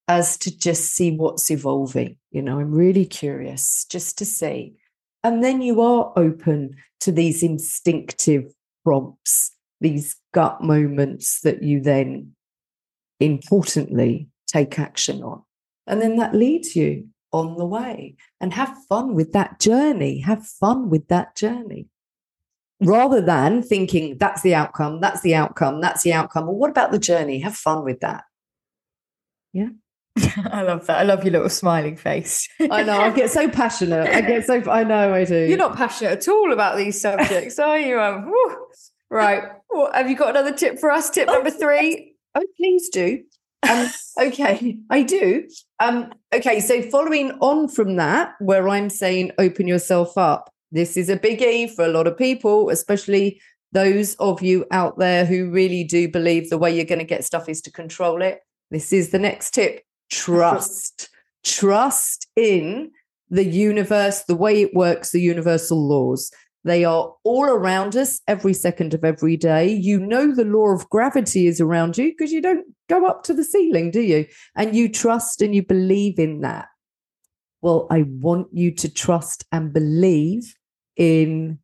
as 0.08 0.38
to 0.38 0.58
just 0.58 0.94
see 0.94 1.12
what's 1.12 1.50
evolving. 1.50 2.18
You 2.32 2.42
know, 2.42 2.60
I'm 2.60 2.72
really 2.72 3.06
curious 3.06 3.86
just 3.90 4.18
to 4.18 4.26
see. 4.26 4.76
And 5.24 5.44
then 5.44 5.62
you 5.62 5.82
are 5.82 6.12
open 6.16 6.76
to 7.02 7.12
these 7.12 7.44
instinctive 7.44 8.54
prompts, 8.84 9.56
these 9.80 10.16
gut 10.34 10.62
moments 10.62 11.42
that 11.42 11.64
you 11.64 11.80
then 11.80 12.34
importantly 13.20 14.28
take 14.48 14.78
action 14.78 15.24
on. 15.24 15.44
And 15.88 16.02
then 16.02 16.18
that 16.18 16.36
leads 16.36 16.76
you 16.76 17.08
on 17.32 17.58
the 17.58 17.66
way 17.66 18.16
and 18.42 18.54
have 18.54 18.78
fun 18.90 19.16
with 19.16 19.32
that 19.34 19.60
journey. 19.60 20.20
Have 20.20 20.46
fun 20.46 20.90
with 20.90 21.08
that 21.08 21.36
journey 21.36 21.88
rather 22.86 23.22
than 23.22 23.62
thinking 23.62 24.18
that's 24.18 24.42
the 24.42 24.56
outcome, 24.56 25.00
that's 25.02 25.22
the 25.22 25.36
outcome, 25.36 25.82
that's 25.82 26.04
the 26.04 26.14
outcome. 26.14 26.48
Well, 26.48 26.56
what 26.56 26.70
about 26.70 26.92
the 26.92 27.00
journey? 27.00 27.40
Have 27.40 27.56
fun 27.56 27.84
with 27.84 28.02
that. 28.02 28.24
Yeah. 29.54 29.70
I 30.52 30.62
love 30.62 30.86
that. 30.88 31.00
I 31.00 31.04
love 31.04 31.24
your 31.24 31.34
little 31.34 31.50
smiling 31.50 31.98
face. 31.98 32.48
I 32.60 32.84
know. 32.84 33.00
I 33.00 33.10
get 33.10 33.32
so 33.32 33.50
passionate. 33.50 34.08
I 34.08 34.22
get 34.22 34.46
so. 34.46 34.62
I 34.70 34.84
know. 34.84 35.14
I 35.14 35.26
do. 35.26 35.46
You're 35.46 35.58
not 35.58 35.76
passionate 35.76 36.12
at 36.12 36.28
all 36.28 36.54
about 36.54 36.78
these 36.78 37.02
subjects, 37.02 37.58
are 37.58 37.80
you? 37.80 38.00
Um, 38.00 38.32
right. 39.10 39.44
Well, 39.72 39.92
have 39.94 40.10
you 40.10 40.16
got 40.16 40.30
another 40.30 40.54
tip 40.54 40.80
for 40.80 40.92
us? 40.92 41.10
Tip 41.10 41.28
number 41.28 41.50
three. 41.50 42.16
Oh, 42.36 42.44
please 42.58 42.90
do. 42.90 43.24
Um, 43.68 43.88
okay, 44.28 44.78
I 44.90 45.02
do. 45.02 45.48
Um, 45.80 46.14
okay, 46.34 46.60
so 46.60 46.82
following 46.84 47.32
on 47.40 47.68
from 47.68 47.96
that, 47.96 48.34
where 48.40 48.70
I'm 48.70 48.90
saying 48.90 49.32
open 49.40 49.68
yourself 49.68 50.18
up, 50.18 50.52
this 50.72 50.96
is 50.96 51.10
a 51.10 51.18
biggie 51.18 51.70
for 51.70 51.86
a 51.86 51.90
lot 51.90 52.06
of 52.06 52.18
people, 52.18 52.70
especially 52.70 53.42
those 53.72 54.14
of 54.16 54.44
you 54.44 54.66
out 54.70 55.00
there 55.00 55.26
who 55.26 55.50
really 55.50 55.84
do 55.84 56.08
believe 56.08 56.50
the 56.50 56.58
way 56.60 56.76
you're 56.76 56.86
going 56.86 57.00
to 57.00 57.06
get 57.06 57.24
stuff 57.24 57.50
is 57.50 57.62
to 57.62 57.72
control 57.72 58.22
it. 58.22 58.42
This 58.70 58.94
is 58.94 59.10
the 59.10 59.20
next 59.20 59.56
tip 59.56 59.84
trust. 60.14 61.10
trust 61.44 62.28
in 62.36 62.92
the 63.30 63.46
universe, 63.46 64.24
the 64.24 64.36
way 64.36 64.62
it 64.62 64.74
works, 64.74 65.12
the 65.12 65.22
universal 65.22 65.88
laws. 65.88 66.32
They 66.66 66.86
are 66.86 67.14
all 67.24 67.46
around 67.46 67.96
us 67.96 68.22
every 68.28 68.54
second 68.54 68.94
of 68.94 69.04
every 69.04 69.36
day. 69.36 69.68
You 69.68 70.00
know 70.00 70.34
the 70.34 70.46
law 70.46 70.68
of 70.68 70.90
gravity 70.90 71.48
is 71.48 71.60
around 71.60 71.98
you 71.98 72.12
because 72.12 72.32
you 72.32 72.42
don't 72.42 72.66
go 72.88 73.06
up 73.06 73.24
to 73.24 73.34
the 73.34 73.44
ceiling, 73.44 73.92
do 73.92 74.02
you? 74.02 74.26
And 74.56 74.76
you 74.76 74.88
trust 74.88 75.42
and 75.42 75.54
you 75.54 75.64
believe 75.64 76.20
in 76.20 76.42
that. 76.42 76.68
Well, 77.62 77.88
I 77.90 78.06
want 78.08 78.48
you 78.54 78.72
to 78.76 78.94
trust 78.94 79.46
and 79.52 79.74
believe 79.74 80.56
in 80.96 81.60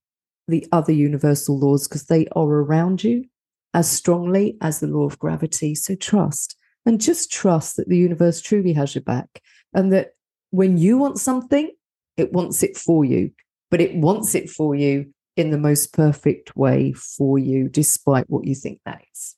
the 0.47 0.65
other 0.71 0.91
universal 0.91 1.59
laws 1.59 1.87
because 1.87 2.05
they 2.05 2.27
are 2.35 2.47
around 2.47 3.03
you 3.03 3.25
as 3.73 3.89
strongly 3.89 4.57
as 4.61 4.79
the 4.79 4.87
law 4.87 5.05
of 5.05 5.19
gravity. 5.19 5.75
So 5.75 5.95
trust 5.95 6.55
and 6.89 6.99
just 6.99 7.31
trust 7.31 7.77
that 7.77 7.87
the 7.87 7.95
universe 7.95 8.41
truly 8.41 8.73
has 8.73 8.95
your 8.95 9.03
back 9.03 9.43
and 9.75 9.93
that 9.93 10.13
when 10.49 10.75
you 10.75 10.97
want 10.97 11.19
something, 11.19 11.69
it 12.17 12.33
wants 12.33 12.63
it 12.63 12.75
for 12.75 13.05
you, 13.05 13.29
but 13.69 13.79
it 13.79 13.93
wants 13.93 14.33
it 14.33 14.49
for 14.49 14.73
you 14.73 15.13
in 15.37 15.51
the 15.51 15.59
most 15.59 15.93
perfect 15.93 16.57
way 16.57 16.91
for 16.93 17.37
you, 17.37 17.69
despite 17.69 18.27
what 18.27 18.45
you 18.45 18.55
think 18.55 18.79
that 18.87 19.03
is. 19.13 19.35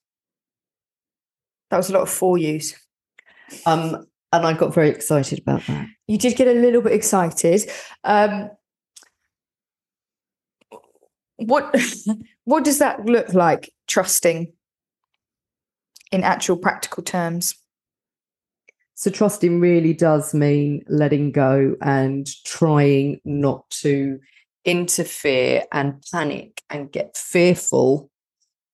That 1.72 1.76
was 1.76 1.90
a 1.90 1.94
lot 1.94 2.04
of 2.04 2.10
for 2.10 2.38
yous. 2.38 2.74
Um, 3.66 4.08
and 4.32 4.46
I 4.46 4.54
got 4.54 4.74
very 4.74 4.90
excited 4.90 5.40
about 5.40 5.66
that. 5.68 5.88
You 6.08 6.18
did 6.18 6.38
get 6.38 6.48
a 6.48 6.54
little 6.54 6.82
bit 6.82 6.94
excited. 6.94 7.70
Um, 8.06 8.50
what 11.36 11.76
what 12.46 12.64
does 12.64 12.80
that 12.80 13.06
look 13.06 13.34
like? 13.34 13.74
Trusting 13.88 14.54
in 16.12 16.24
actual 16.24 16.58
practical 16.58 17.04
terms. 17.04 17.56
So 18.96 19.10
trusting 19.10 19.60
really 19.60 19.94
does 19.94 20.34
mean 20.34 20.84
letting 20.88 21.32
go 21.32 21.76
and 21.82 22.28
trying 22.46 23.20
not 23.26 23.70
to 23.82 24.20
interfere 24.64 25.64
and 25.72 26.04
panic 26.12 26.62
and 26.70 26.92
get 26.92 27.18
fearful 27.18 28.12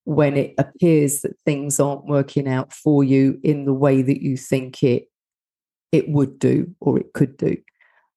when 0.04 0.36
it 0.36 0.54
appears 0.58 1.20
that 1.20 1.38
things 1.44 1.80
aren't 1.80 2.06
working 2.06 2.48
out 2.48 2.72
for 2.72 3.04
you 3.04 3.38
in 3.42 3.64
the 3.64 3.72
way 3.72 4.02
that 4.02 4.22
you 4.22 4.36
think 4.36 4.82
it 4.82 5.08
it 5.92 6.08
would 6.08 6.38
do 6.38 6.74
or 6.80 6.98
it 6.98 7.12
could 7.14 7.36
do. 7.38 7.56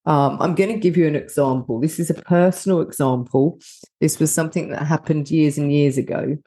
Um, 0.06 0.38
I'm 0.42 0.56
going 0.56 0.74
to 0.74 0.80
give 0.80 0.98
you 0.98 1.08
an 1.08 1.16
example. 1.16 1.80
This 1.80 2.00
is 2.00 2.10
a 2.10 2.16
personal 2.16 2.82
example. 2.82 3.60
This 4.00 4.20
was 4.20 4.34
something 4.34 4.70
that 4.70 4.84
happened 4.84 5.30
years 5.32 5.58
and 5.58 5.72
years 5.72 5.98
ago. 5.98 6.38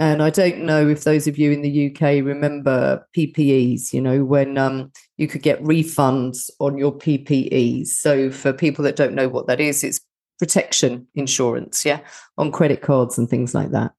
And 0.00 0.22
I 0.22 0.30
don't 0.30 0.60
know 0.60 0.88
if 0.88 1.04
those 1.04 1.26
of 1.26 1.36
you 1.36 1.52
in 1.52 1.60
the 1.60 1.90
UK 1.90 2.24
remember 2.24 3.06
PPIs, 3.14 3.92
you 3.92 4.00
know, 4.00 4.24
when 4.24 4.56
um, 4.56 4.90
you 5.18 5.28
could 5.28 5.42
get 5.42 5.62
refunds 5.62 6.48
on 6.58 6.78
your 6.78 6.90
PPIs. 6.90 7.88
So, 7.88 8.30
for 8.30 8.54
people 8.54 8.82
that 8.84 8.96
don't 8.96 9.12
know 9.12 9.28
what 9.28 9.46
that 9.48 9.60
is, 9.60 9.84
it's 9.84 10.00
protection 10.38 11.06
insurance, 11.14 11.84
yeah, 11.84 12.00
on 12.38 12.50
credit 12.50 12.80
cards 12.80 13.18
and 13.18 13.28
things 13.28 13.54
like 13.54 13.72
that. 13.72 13.92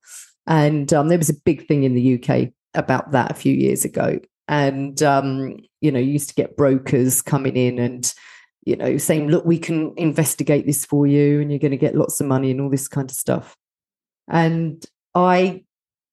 And 0.48 0.92
um, 0.92 1.10
there 1.10 1.20
was 1.20 1.30
a 1.30 1.40
big 1.46 1.68
thing 1.68 1.84
in 1.84 1.94
the 1.94 2.16
UK 2.16 2.52
about 2.74 3.12
that 3.12 3.30
a 3.30 3.36
few 3.36 3.54
years 3.54 3.86
ago. 3.86 4.20
And, 4.48 5.04
um, 5.04 5.60
you 5.82 5.92
know, 5.92 6.00
you 6.00 6.14
used 6.14 6.30
to 6.30 6.36
get 6.36 6.58
brokers 6.58 7.22
coming 7.22 7.56
in 7.56 7.78
and, 7.78 8.12
you 8.66 8.76
know, 8.76 8.98
saying, 8.98 9.28
look, 9.28 9.46
we 9.46 9.60
can 9.60 9.94
investigate 9.98 10.66
this 10.66 10.84
for 10.84 11.06
you 11.06 11.42
and 11.42 11.52
you're 11.52 11.60
going 11.60 11.70
to 11.70 11.78
get 11.78 11.96
lots 11.96 12.20
of 12.20 12.26
money 12.26 12.50
and 12.50 12.60
all 12.60 12.72
this 12.72 12.88
kind 12.88 13.08
of 13.08 13.16
stuff. 13.16 13.56
And 14.28 14.84
I 15.14 15.64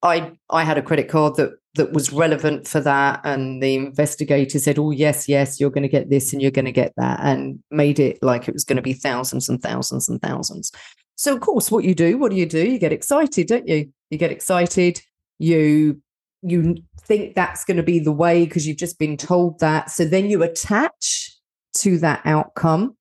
I 0.02 0.32
I 0.50 0.64
had 0.64 0.78
a 0.78 0.82
credit 0.82 1.08
card 1.08 1.36
that 1.36 1.50
that 1.74 1.92
was 1.92 2.12
relevant 2.12 2.66
for 2.68 2.80
that, 2.80 3.20
and 3.24 3.62
the 3.62 3.74
investigator 3.74 4.58
said, 4.58 4.78
"Oh 4.78 4.90
yes, 4.90 5.28
yes, 5.28 5.60
you're 5.60 5.70
going 5.70 5.82
to 5.82 5.88
get 5.88 6.10
this 6.10 6.32
and 6.32 6.40
you're 6.40 6.50
going 6.50 6.64
to 6.64 6.72
get 6.72 6.92
that," 6.96 7.20
and 7.22 7.58
made 7.70 7.98
it 7.98 8.18
like 8.22 8.48
it 8.48 8.54
was 8.54 8.64
going 8.64 8.76
to 8.76 8.82
be 8.82 8.92
thousands 8.92 9.48
and 9.48 9.62
thousands 9.62 10.08
and 10.08 10.20
thousands. 10.22 10.72
So 11.16 11.34
of 11.34 11.40
course, 11.40 11.70
what 11.70 11.84
you 11.84 11.94
do, 11.94 12.18
what 12.18 12.30
do 12.30 12.36
you 12.36 12.46
do? 12.46 12.64
You 12.64 12.78
get 12.78 12.92
excited, 12.92 13.48
don't 13.48 13.66
you? 13.66 13.92
You 14.10 14.18
get 14.18 14.30
excited. 14.30 15.00
You 15.38 16.00
you 16.42 16.76
think 17.02 17.34
that's 17.34 17.64
going 17.64 17.78
to 17.78 17.82
be 17.82 17.98
the 17.98 18.12
way 18.12 18.44
because 18.44 18.66
you've 18.66 18.76
just 18.76 18.98
been 18.98 19.16
told 19.16 19.58
that. 19.60 19.90
So 19.90 20.04
then 20.04 20.30
you 20.30 20.42
attach 20.42 21.36
to 21.78 21.98
that 21.98 22.22
outcome. 22.24 22.96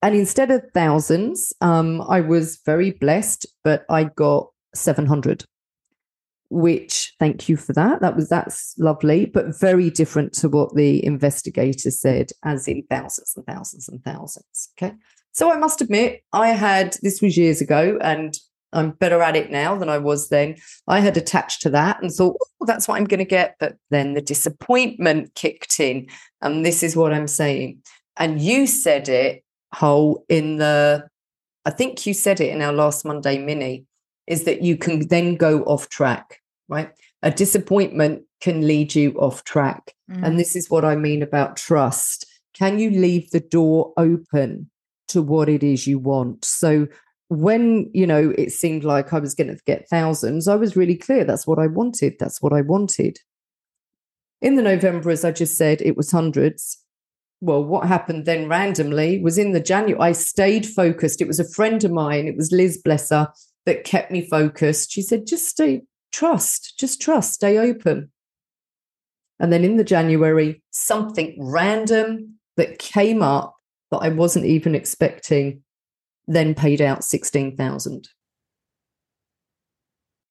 And 0.00 0.14
instead 0.14 0.50
of 0.50 0.62
thousands, 0.74 1.52
um, 1.60 2.00
I 2.02 2.20
was 2.20 2.60
very 2.64 2.92
blessed, 2.92 3.46
but 3.64 3.84
I 3.90 4.04
got 4.04 4.48
700 4.74 5.44
which 6.50 7.14
thank 7.18 7.48
you 7.48 7.56
for 7.56 7.72
that. 7.74 8.00
That 8.00 8.16
was 8.16 8.28
that's 8.28 8.74
lovely, 8.78 9.26
but 9.26 9.58
very 9.58 9.90
different 9.90 10.32
to 10.34 10.48
what 10.48 10.74
the 10.74 11.04
investigator 11.04 11.90
said, 11.90 12.30
as 12.44 12.68
in 12.68 12.84
thousands 12.90 13.34
and 13.36 13.46
thousands 13.46 13.88
and 13.88 14.02
thousands. 14.02 14.70
Okay. 14.76 14.94
So 15.32 15.52
I 15.52 15.56
must 15.56 15.80
admit, 15.80 16.22
I 16.32 16.48
had 16.48 16.96
this 17.02 17.20
was 17.20 17.36
years 17.36 17.60
ago, 17.60 17.98
and 18.00 18.36
I'm 18.72 18.90
better 18.90 19.22
at 19.22 19.36
it 19.36 19.50
now 19.50 19.76
than 19.76 19.88
I 19.88 19.98
was 19.98 20.28
then. 20.28 20.56
I 20.86 21.00
had 21.00 21.16
attached 21.16 21.62
to 21.62 21.70
that 21.70 22.02
and 22.02 22.12
thought, 22.12 22.36
oh, 22.60 22.66
that's 22.66 22.86
what 22.86 22.96
I'm 22.96 23.06
going 23.06 23.18
to 23.18 23.24
get. 23.24 23.56
But 23.58 23.76
then 23.90 24.14
the 24.14 24.20
disappointment 24.20 25.34
kicked 25.34 25.80
in. 25.80 26.08
And 26.42 26.64
this 26.66 26.82
is 26.82 26.96
what 26.96 27.12
I'm 27.12 27.28
saying. 27.28 27.82
And 28.16 28.40
you 28.40 28.66
said 28.66 29.08
it 29.08 29.42
Hol 29.74 30.24
in 30.28 30.56
the, 30.56 31.08
I 31.64 31.70
think 31.70 32.06
you 32.06 32.14
said 32.14 32.40
it 32.40 32.50
in 32.50 32.62
our 32.62 32.72
last 32.72 33.04
Monday 33.04 33.38
mini 33.38 33.84
is 34.26 34.44
that 34.44 34.62
you 34.62 34.76
can 34.76 35.08
then 35.08 35.36
go 35.36 35.62
off 35.62 35.88
track, 35.88 36.37
right? 36.68 36.90
A 37.22 37.30
disappointment 37.30 38.22
can 38.40 38.66
lead 38.66 38.94
you 38.94 39.12
off 39.14 39.44
track. 39.44 39.94
Mm. 40.10 40.26
And 40.26 40.38
this 40.38 40.54
is 40.54 40.70
what 40.70 40.84
I 40.84 40.96
mean 40.96 41.22
about 41.22 41.56
trust. 41.56 42.26
Can 42.54 42.78
you 42.78 42.90
leave 42.90 43.30
the 43.30 43.40
door 43.40 43.92
open 43.96 44.70
to 45.08 45.22
what 45.22 45.48
it 45.48 45.62
is 45.62 45.86
you 45.86 45.98
want? 45.98 46.44
So 46.44 46.86
when, 47.28 47.90
you 47.92 48.06
know, 48.06 48.32
it 48.38 48.52
seemed 48.52 48.84
like 48.84 49.12
I 49.12 49.18
was 49.18 49.34
going 49.34 49.48
to 49.48 49.62
get 49.66 49.88
thousands, 49.88 50.48
I 50.48 50.56
was 50.56 50.76
really 50.76 50.96
clear 50.96 51.24
that's 51.24 51.46
what 51.46 51.58
I 51.58 51.66
wanted. 51.66 52.14
That's 52.18 52.40
what 52.40 52.52
I 52.52 52.62
wanted. 52.62 53.18
In 54.40 54.54
the 54.54 54.62
November, 54.62 55.10
as 55.10 55.24
I 55.24 55.32
just 55.32 55.56
said, 55.56 55.82
it 55.82 55.96
was 55.96 56.10
hundreds. 56.10 56.78
Well, 57.40 57.64
what 57.64 57.86
happened 57.86 58.24
then 58.24 58.48
randomly 58.48 59.20
was 59.20 59.38
in 59.38 59.52
the 59.52 59.60
January, 59.60 60.00
I 60.00 60.12
stayed 60.12 60.66
focused. 60.66 61.20
It 61.20 61.28
was 61.28 61.38
a 61.38 61.48
friend 61.48 61.82
of 61.84 61.90
mine, 61.90 62.26
it 62.26 62.36
was 62.36 62.50
Liz 62.50 62.80
Blesser, 62.84 63.28
that 63.66 63.84
kept 63.84 64.10
me 64.10 64.26
focused. 64.28 64.90
She 64.90 65.02
said, 65.02 65.26
just 65.26 65.46
stay, 65.46 65.82
trust, 66.12 66.78
just 66.78 67.00
trust, 67.00 67.34
stay 67.34 67.58
open. 67.58 68.10
And 69.40 69.52
then 69.52 69.64
in 69.64 69.76
the 69.76 69.84
January, 69.84 70.62
something 70.70 71.36
random 71.38 72.38
that 72.56 72.78
came 72.78 73.22
up 73.22 73.56
that 73.90 73.98
I 73.98 74.08
wasn't 74.08 74.46
even 74.46 74.74
expecting 74.74 75.62
then 76.26 76.54
paid 76.54 76.82
out 76.82 77.04
16,000. 77.04 78.08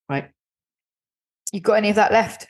Right. 0.08 0.30
You 1.52 1.60
got 1.60 1.74
any 1.74 1.90
of 1.90 1.96
that 1.96 2.12
left? 2.12 2.46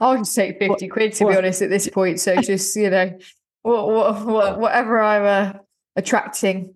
I'll 0.00 0.18
just 0.18 0.34
take 0.34 0.58
50 0.58 0.68
what, 0.68 0.90
quid 0.90 1.12
to 1.14 1.24
what? 1.24 1.30
be 1.32 1.38
honest 1.38 1.62
at 1.62 1.70
this 1.70 1.88
point. 1.88 2.20
So 2.20 2.40
just, 2.42 2.76
you 2.76 2.90
know, 2.90 3.18
what, 3.62 4.26
what, 4.26 4.58
whatever 4.58 5.00
I'm 5.00 5.24
uh, 5.24 5.58
attracting 5.96 6.74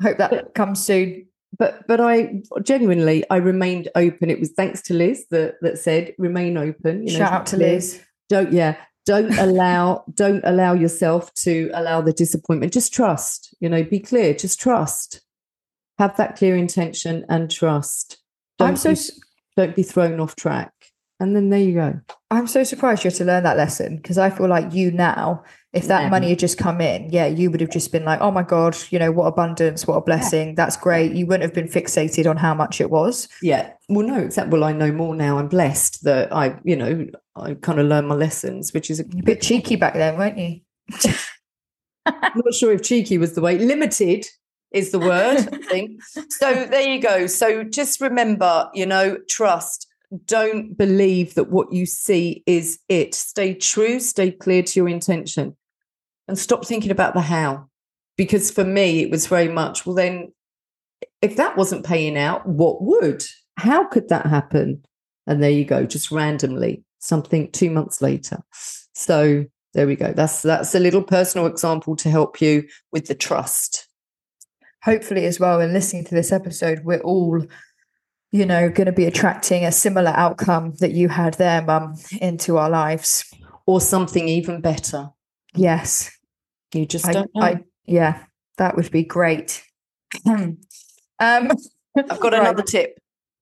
Hope 0.00 0.18
that 0.18 0.54
comes 0.54 0.84
soon. 0.84 1.27
But 1.58 1.86
but 1.88 2.00
I 2.00 2.42
genuinely 2.62 3.24
I 3.30 3.36
remained 3.36 3.88
open. 3.94 4.30
It 4.30 4.38
was 4.38 4.52
thanks 4.52 4.80
to 4.82 4.94
Liz 4.94 5.26
that 5.30 5.56
that 5.60 5.78
said 5.78 6.14
remain 6.18 6.56
open. 6.56 7.06
You 7.06 7.12
know, 7.12 7.18
Shout 7.18 7.32
out 7.32 7.46
to 7.46 7.56
Liz. 7.56 7.94
Liz. 7.94 8.04
Don't 8.28 8.52
yeah. 8.52 8.76
Don't 9.06 9.36
allow 9.38 10.04
don't 10.14 10.42
allow 10.44 10.74
yourself 10.74 11.32
to 11.34 11.70
allow 11.74 12.00
the 12.00 12.12
disappointment. 12.12 12.72
Just 12.72 12.92
trust. 12.92 13.54
You 13.58 13.68
know, 13.68 13.82
be 13.82 13.98
clear. 13.98 14.34
Just 14.34 14.60
trust. 14.60 15.20
Have 15.98 16.16
that 16.16 16.36
clear 16.36 16.56
intention 16.56 17.24
and 17.28 17.50
trust. 17.50 18.18
Don't 18.58 18.68
I'm 18.68 18.76
so 18.76 18.94
be, 18.94 19.00
don't 19.56 19.74
be 19.74 19.82
thrown 19.82 20.20
off 20.20 20.36
track. 20.36 20.72
And 21.20 21.34
then 21.34 21.50
there 21.50 21.60
you 21.60 21.74
go. 21.74 22.00
I'm 22.30 22.46
so 22.46 22.62
surprised 22.62 23.02
you 23.02 23.10
had 23.10 23.16
to 23.16 23.24
learn 23.24 23.42
that 23.42 23.56
lesson 23.56 23.96
because 23.96 24.18
I 24.18 24.30
feel 24.30 24.46
like 24.46 24.72
you 24.72 24.92
now 24.92 25.42
if 25.72 25.86
that 25.86 26.04
yeah. 26.04 26.08
money 26.08 26.30
had 26.30 26.38
just 26.38 26.56
come 26.56 26.80
in, 26.80 27.10
yeah, 27.10 27.26
you 27.26 27.50
would 27.50 27.60
have 27.60 27.70
just 27.70 27.92
been 27.92 28.04
like, 28.04 28.20
oh 28.20 28.30
my 28.30 28.42
God, 28.42 28.76
you 28.90 28.98
know, 28.98 29.12
what 29.12 29.26
abundance, 29.26 29.86
what 29.86 29.96
a 29.96 30.00
blessing. 30.00 30.48
Yeah. 30.48 30.54
That's 30.56 30.76
great. 30.76 31.12
You 31.12 31.26
wouldn't 31.26 31.42
have 31.42 31.52
been 31.52 31.68
fixated 31.68 32.28
on 32.28 32.38
how 32.38 32.54
much 32.54 32.80
it 32.80 32.90
was. 32.90 33.28
Yeah. 33.42 33.72
Well, 33.88 34.06
no, 34.06 34.18
except, 34.18 34.50
well, 34.50 34.64
I 34.64 34.72
know 34.72 34.90
more 34.90 35.14
now. 35.14 35.38
I'm 35.38 35.48
blessed 35.48 36.04
that 36.04 36.32
I, 36.34 36.58
you 36.64 36.74
know, 36.74 37.06
I 37.36 37.54
kind 37.54 37.78
of 37.78 37.86
learned 37.86 38.08
my 38.08 38.14
lessons, 38.14 38.72
which 38.72 38.90
is 38.90 38.98
a, 38.98 39.04
a 39.04 39.22
bit 39.22 39.42
cheeky 39.42 39.76
back 39.76 39.94
then, 39.94 40.16
weren't 40.16 40.38
you? 40.38 40.60
I'm 42.06 42.42
not 42.42 42.54
sure 42.54 42.72
if 42.72 42.82
cheeky 42.82 43.18
was 43.18 43.34
the 43.34 43.42
way. 43.42 43.58
Limited 43.58 44.26
is 44.72 44.90
the 44.90 44.98
word, 44.98 45.48
I 45.52 45.58
think. 45.68 46.02
So 46.30 46.66
there 46.66 46.88
you 46.88 47.00
go. 47.00 47.26
So 47.26 47.64
just 47.64 48.00
remember, 48.00 48.70
you 48.74 48.86
know, 48.86 49.18
trust. 49.28 49.86
Don't 50.24 50.76
believe 50.76 51.34
that 51.34 51.50
what 51.50 51.72
you 51.72 51.84
see 51.86 52.42
is 52.46 52.78
it. 52.88 53.14
Stay 53.14 53.54
true, 53.54 54.00
stay 54.00 54.30
clear 54.30 54.62
to 54.62 54.80
your 54.80 54.88
intention 54.88 55.56
and 56.26 56.38
stop 56.38 56.64
thinking 56.64 56.90
about 56.90 57.14
the 57.14 57.20
how. 57.20 57.68
Because 58.16 58.50
for 58.50 58.64
me, 58.64 59.02
it 59.02 59.10
was 59.10 59.26
very 59.26 59.48
much, 59.48 59.86
well, 59.86 59.94
then 59.94 60.32
if 61.22 61.36
that 61.36 61.56
wasn't 61.56 61.86
paying 61.86 62.16
out, 62.16 62.46
what 62.46 62.82
would? 62.82 63.24
How 63.56 63.86
could 63.86 64.08
that 64.08 64.26
happen? 64.26 64.82
And 65.26 65.42
there 65.42 65.50
you 65.50 65.64
go, 65.64 65.84
just 65.84 66.10
randomly, 66.10 66.82
something 66.98 67.50
two 67.52 67.70
months 67.70 68.00
later. 68.00 68.38
So 68.94 69.44
there 69.74 69.86
we 69.86 69.94
go. 69.94 70.12
That's 70.12 70.42
that's 70.42 70.74
a 70.74 70.80
little 70.80 71.02
personal 71.02 71.46
example 71.46 71.94
to 71.96 72.10
help 72.10 72.40
you 72.40 72.66
with 72.90 73.06
the 73.06 73.14
trust. 73.14 73.86
Hopefully, 74.82 75.26
as 75.26 75.38
well, 75.38 75.60
in 75.60 75.72
listening 75.72 76.04
to 76.06 76.14
this 76.14 76.32
episode, 76.32 76.80
we're 76.84 77.00
all, 77.00 77.44
you 78.30 78.44
know, 78.44 78.68
going 78.68 78.86
to 78.86 78.92
be 78.92 79.06
attracting 79.06 79.64
a 79.64 79.72
similar 79.72 80.10
outcome 80.10 80.74
that 80.80 80.92
you 80.92 81.08
had 81.08 81.34
there, 81.34 81.62
Mum, 81.62 81.94
into 82.20 82.58
our 82.58 82.68
lives, 82.68 83.24
or 83.66 83.80
something 83.80 84.28
even 84.28 84.60
better. 84.60 85.10
Yes, 85.54 86.10
you 86.74 86.86
just 86.86 87.06
I, 87.06 87.12
don't 87.12 87.30
know. 87.34 87.42
I, 87.42 87.64
yeah, 87.86 88.22
that 88.58 88.76
would 88.76 88.90
be 88.90 89.02
great. 89.02 89.62
um, 90.26 90.58
I've 91.18 91.50
got 92.20 92.22
right. 92.32 92.40
another 92.40 92.62
tip. 92.62 92.98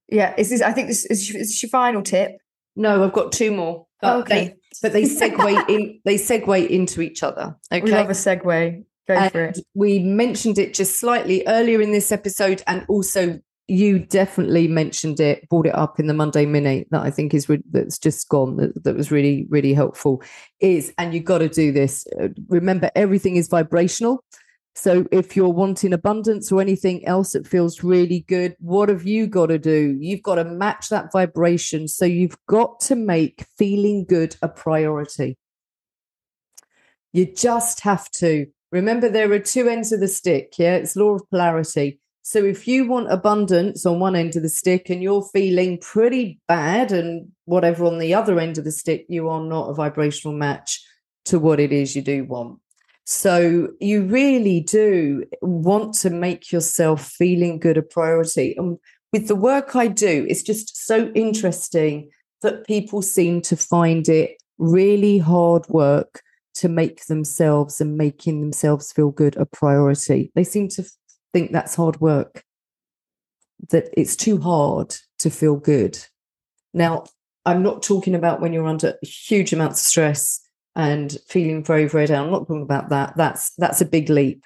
Yeah, 0.08 0.34
is 0.38 0.50
this? 0.50 0.62
I 0.62 0.72
think 0.72 0.88
this 0.88 1.04
is, 1.06 1.34
is 1.34 1.62
your 1.62 1.70
final 1.70 2.02
tip. 2.02 2.32
No, 2.76 3.02
I've 3.02 3.12
got 3.12 3.32
two 3.32 3.50
more. 3.50 3.86
But 4.00 4.16
okay, 4.20 4.48
they, 4.48 4.54
but 4.82 4.92
they 4.92 5.02
segue 5.04 5.68
in. 5.68 6.00
They 6.04 6.14
segue 6.14 6.68
into 6.68 7.00
each 7.00 7.24
other. 7.24 7.56
Okay, 7.72 7.82
we 7.82 7.90
love 7.90 8.08
a 8.08 8.12
segue. 8.12 8.84
Go 9.08 9.14
and 9.14 9.32
for 9.32 9.44
it. 9.46 9.58
We 9.74 9.98
mentioned 9.98 10.58
it 10.58 10.74
just 10.74 10.98
slightly 10.98 11.44
earlier 11.46 11.80
in 11.80 11.90
this 11.90 12.12
episode, 12.12 12.62
and 12.68 12.84
also 12.88 13.40
you 13.68 13.98
definitely 13.98 14.68
mentioned 14.68 15.18
it, 15.18 15.48
brought 15.48 15.66
it 15.66 15.74
up 15.74 15.98
in 15.98 16.06
the 16.06 16.14
Monday 16.14 16.46
Mini 16.46 16.86
that 16.90 17.02
I 17.02 17.10
think 17.10 17.34
is 17.34 17.48
re- 17.48 17.62
that's 17.70 17.98
just 17.98 18.28
gone. 18.28 18.56
That, 18.56 18.84
that 18.84 18.96
was 18.96 19.10
really 19.10 19.46
really 19.48 19.74
helpful. 19.74 20.22
Is 20.60 20.92
and 20.98 21.12
you 21.12 21.20
got 21.20 21.38
to 21.38 21.48
do 21.48 21.72
this. 21.72 22.06
Uh, 22.20 22.28
remember, 22.48 22.90
everything 22.94 23.36
is 23.36 23.48
vibrational. 23.48 24.24
So 24.76 25.06
if 25.10 25.34
you're 25.34 25.48
wanting 25.48 25.94
abundance 25.94 26.52
or 26.52 26.60
anything 26.60 27.06
else 27.06 27.32
that 27.32 27.46
feels 27.46 27.82
really 27.82 28.20
good, 28.28 28.54
what 28.60 28.90
have 28.90 29.06
you 29.06 29.26
got 29.26 29.46
to 29.46 29.58
do? 29.58 29.96
You've 29.98 30.22
got 30.22 30.34
to 30.34 30.44
match 30.44 30.90
that 30.90 31.10
vibration. 31.10 31.88
So 31.88 32.04
you've 32.04 32.36
got 32.46 32.80
to 32.80 32.94
make 32.94 33.46
feeling 33.56 34.04
good 34.04 34.36
a 34.42 34.48
priority. 34.48 35.38
You 37.14 37.24
just 37.34 37.80
have 37.80 38.10
to. 38.12 38.46
Remember, 38.70 39.08
there 39.08 39.32
are 39.32 39.38
two 39.38 39.66
ends 39.66 39.92
of 39.92 40.00
the 40.00 40.08
stick. 40.08 40.52
Yeah, 40.58 40.74
it's 40.76 40.94
law 40.94 41.14
of 41.14 41.22
polarity. 41.30 41.98
So 42.28 42.44
if 42.44 42.66
you 42.66 42.88
want 42.88 43.12
abundance 43.12 43.86
on 43.86 44.00
one 44.00 44.16
end 44.16 44.34
of 44.34 44.42
the 44.42 44.48
stick 44.48 44.90
and 44.90 45.00
you're 45.00 45.22
feeling 45.32 45.78
pretty 45.78 46.40
bad 46.48 46.90
and 46.90 47.30
whatever 47.44 47.84
on 47.84 47.98
the 47.98 48.14
other 48.14 48.40
end 48.40 48.58
of 48.58 48.64
the 48.64 48.72
stick, 48.72 49.06
you 49.08 49.28
are 49.28 49.40
not 49.40 49.70
a 49.70 49.74
vibrational 49.74 50.36
match 50.36 50.84
to 51.26 51.38
what 51.38 51.60
it 51.60 51.70
is 51.70 51.94
you 51.94 52.02
do 52.02 52.24
want. 52.24 52.58
So 53.04 53.68
you 53.78 54.02
really 54.02 54.58
do 54.58 55.22
want 55.40 55.94
to 56.00 56.10
make 56.10 56.50
yourself 56.50 57.06
feeling 57.06 57.60
good 57.60 57.76
a 57.76 57.82
priority. 57.82 58.56
And 58.58 58.78
with 59.12 59.28
the 59.28 59.36
work 59.36 59.76
I 59.76 59.86
do, 59.86 60.26
it's 60.28 60.42
just 60.42 60.84
so 60.84 61.12
interesting 61.14 62.10
that 62.42 62.66
people 62.66 63.02
seem 63.02 63.40
to 63.42 63.56
find 63.56 64.08
it 64.08 64.36
really 64.58 65.18
hard 65.18 65.64
work 65.68 66.22
to 66.54 66.68
make 66.68 67.06
themselves 67.06 67.80
and 67.80 67.96
making 67.96 68.40
themselves 68.40 68.90
feel 68.90 69.12
good 69.12 69.36
a 69.36 69.46
priority. 69.46 70.32
They 70.34 70.42
seem 70.42 70.66
to 70.70 70.84
think 71.32 71.52
that's 71.52 71.74
hard 71.74 72.00
work, 72.00 72.44
that 73.70 73.88
it's 73.96 74.16
too 74.16 74.40
hard 74.40 74.94
to 75.20 75.30
feel 75.30 75.56
good. 75.56 75.98
Now, 76.74 77.04
I'm 77.44 77.62
not 77.62 77.82
talking 77.82 78.14
about 78.14 78.40
when 78.40 78.52
you're 78.52 78.66
under 78.66 78.94
huge 79.02 79.52
amounts 79.52 79.80
of 79.80 79.86
stress 79.86 80.40
and 80.74 81.16
feeling 81.28 81.64
very, 81.64 81.88
very 81.88 82.06
down. 82.06 82.26
I'm 82.26 82.32
not 82.32 82.46
talking 82.46 82.62
about 82.62 82.90
that. 82.90 83.16
That's 83.16 83.54
that's 83.56 83.80
a 83.80 83.86
big 83.86 84.10
leap. 84.10 84.44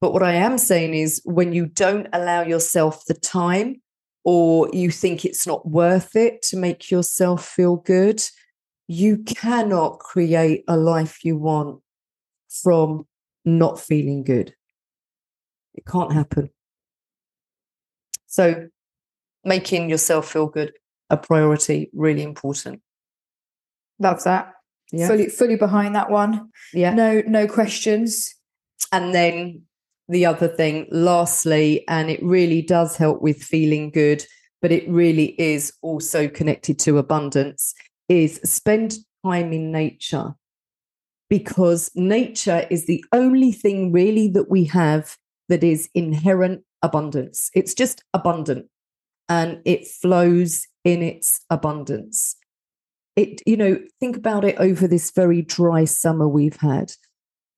But 0.00 0.12
what 0.12 0.22
I 0.24 0.34
am 0.34 0.58
saying 0.58 0.94
is 0.94 1.22
when 1.24 1.52
you 1.52 1.66
don't 1.66 2.08
allow 2.12 2.42
yourself 2.42 3.04
the 3.04 3.14
time 3.14 3.80
or 4.24 4.68
you 4.72 4.90
think 4.90 5.24
it's 5.24 5.46
not 5.46 5.68
worth 5.68 6.16
it 6.16 6.42
to 6.42 6.56
make 6.56 6.90
yourself 6.90 7.46
feel 7.46 7.76
good, 7.76 8.20
you 8.88 9.18
cannot 9.18 10.00
create 10.00 10.64
a 10.66 10.76
life 10.76 11.24
you 11.24 11.36
want 11.36 11.80
from 12.48 13.06
not 13.44 13.78
feeling 13.78 14.24
good. 14.24 14.54
It 15.74 15.84
can't 15.86 16.12
happen. 16.12 16.50
So 18.26 18.68
making 19.44 19.90
yourself 19.90 20.30
feel 20.30 20.46
good 20.46 20.72
a 21.10 21.16
priority, 21.16 21.90
really 21.92 22.22
important. 22.22 22.80
Love 23.98 24.24
that 24.24 24.52
yeah. 24.92 25.08
fully 25.08 25.28
fully 25.28 25.56
behind 25.56 25.94
that 25.94 26.10
one. 26.10 26.50
Yeah. 26.72 26.94
No, 26.94 27.22
no 27.26 27.46
questions. 27.46 28.34
And 28.92 29.14
then 29.14 29.62
the 30.08 30.26
other 30.26 30.48
thing, 30.48 30.86
lastly, 30.90 31.84
and 31.88 32.10
it 32.10 32.22
really 32.22 32.62
does 32.62 32.96
help 32.96 33.22
with 33.22 33.42
feeling 33.42 33.90
good, 33.90 34.24
but 34.60 34.70
it 34.70 34.88
really 34.88 35.34
is 35.40 35.72
also 35.82 36.28
connected 36.28 36.78
to 36.80 36.98
abundance, 36.98 37.74
is 38.08 38.38
spend 38.44 38.96
time 39.24 39.52
in 39.52 39.72
nature. 39.72 40.34
Because 41.30 41.90
nature 41.94 42.66
is 42.70 42.84
the 42.84 43.02
only 43.12 43.52
thing 43.52 43.90
really 43.90 44.28
that 44.28 44.50
we 44.50 44.64
have 44.64 45.16
that 45.48 45.64
is 45.64 45.88
inherent 45.94 46.62
abundance. 46.82 47.50
It's 47.54 47.74
just 47.74 48.02
abundant 48.14 48.66
and 49.28 49.60
it 49.64 49.86
flows 49.86 50.66
in 50.84 51.02
its 51.02 51.40
abundance. 51.48 52.36
It 53.16 53.42
you 53.46 53.56
know 53.56 53.78
think 54.00 54.16
about 54.16 54.44
it 54.44 54.56
over 54.58 54.86
this 54.86 55.10
very 55.10 55.42
dry 55.42 55.84
summer 55.84 56.28
we've 56.28 56.56
had. 56.56 56.92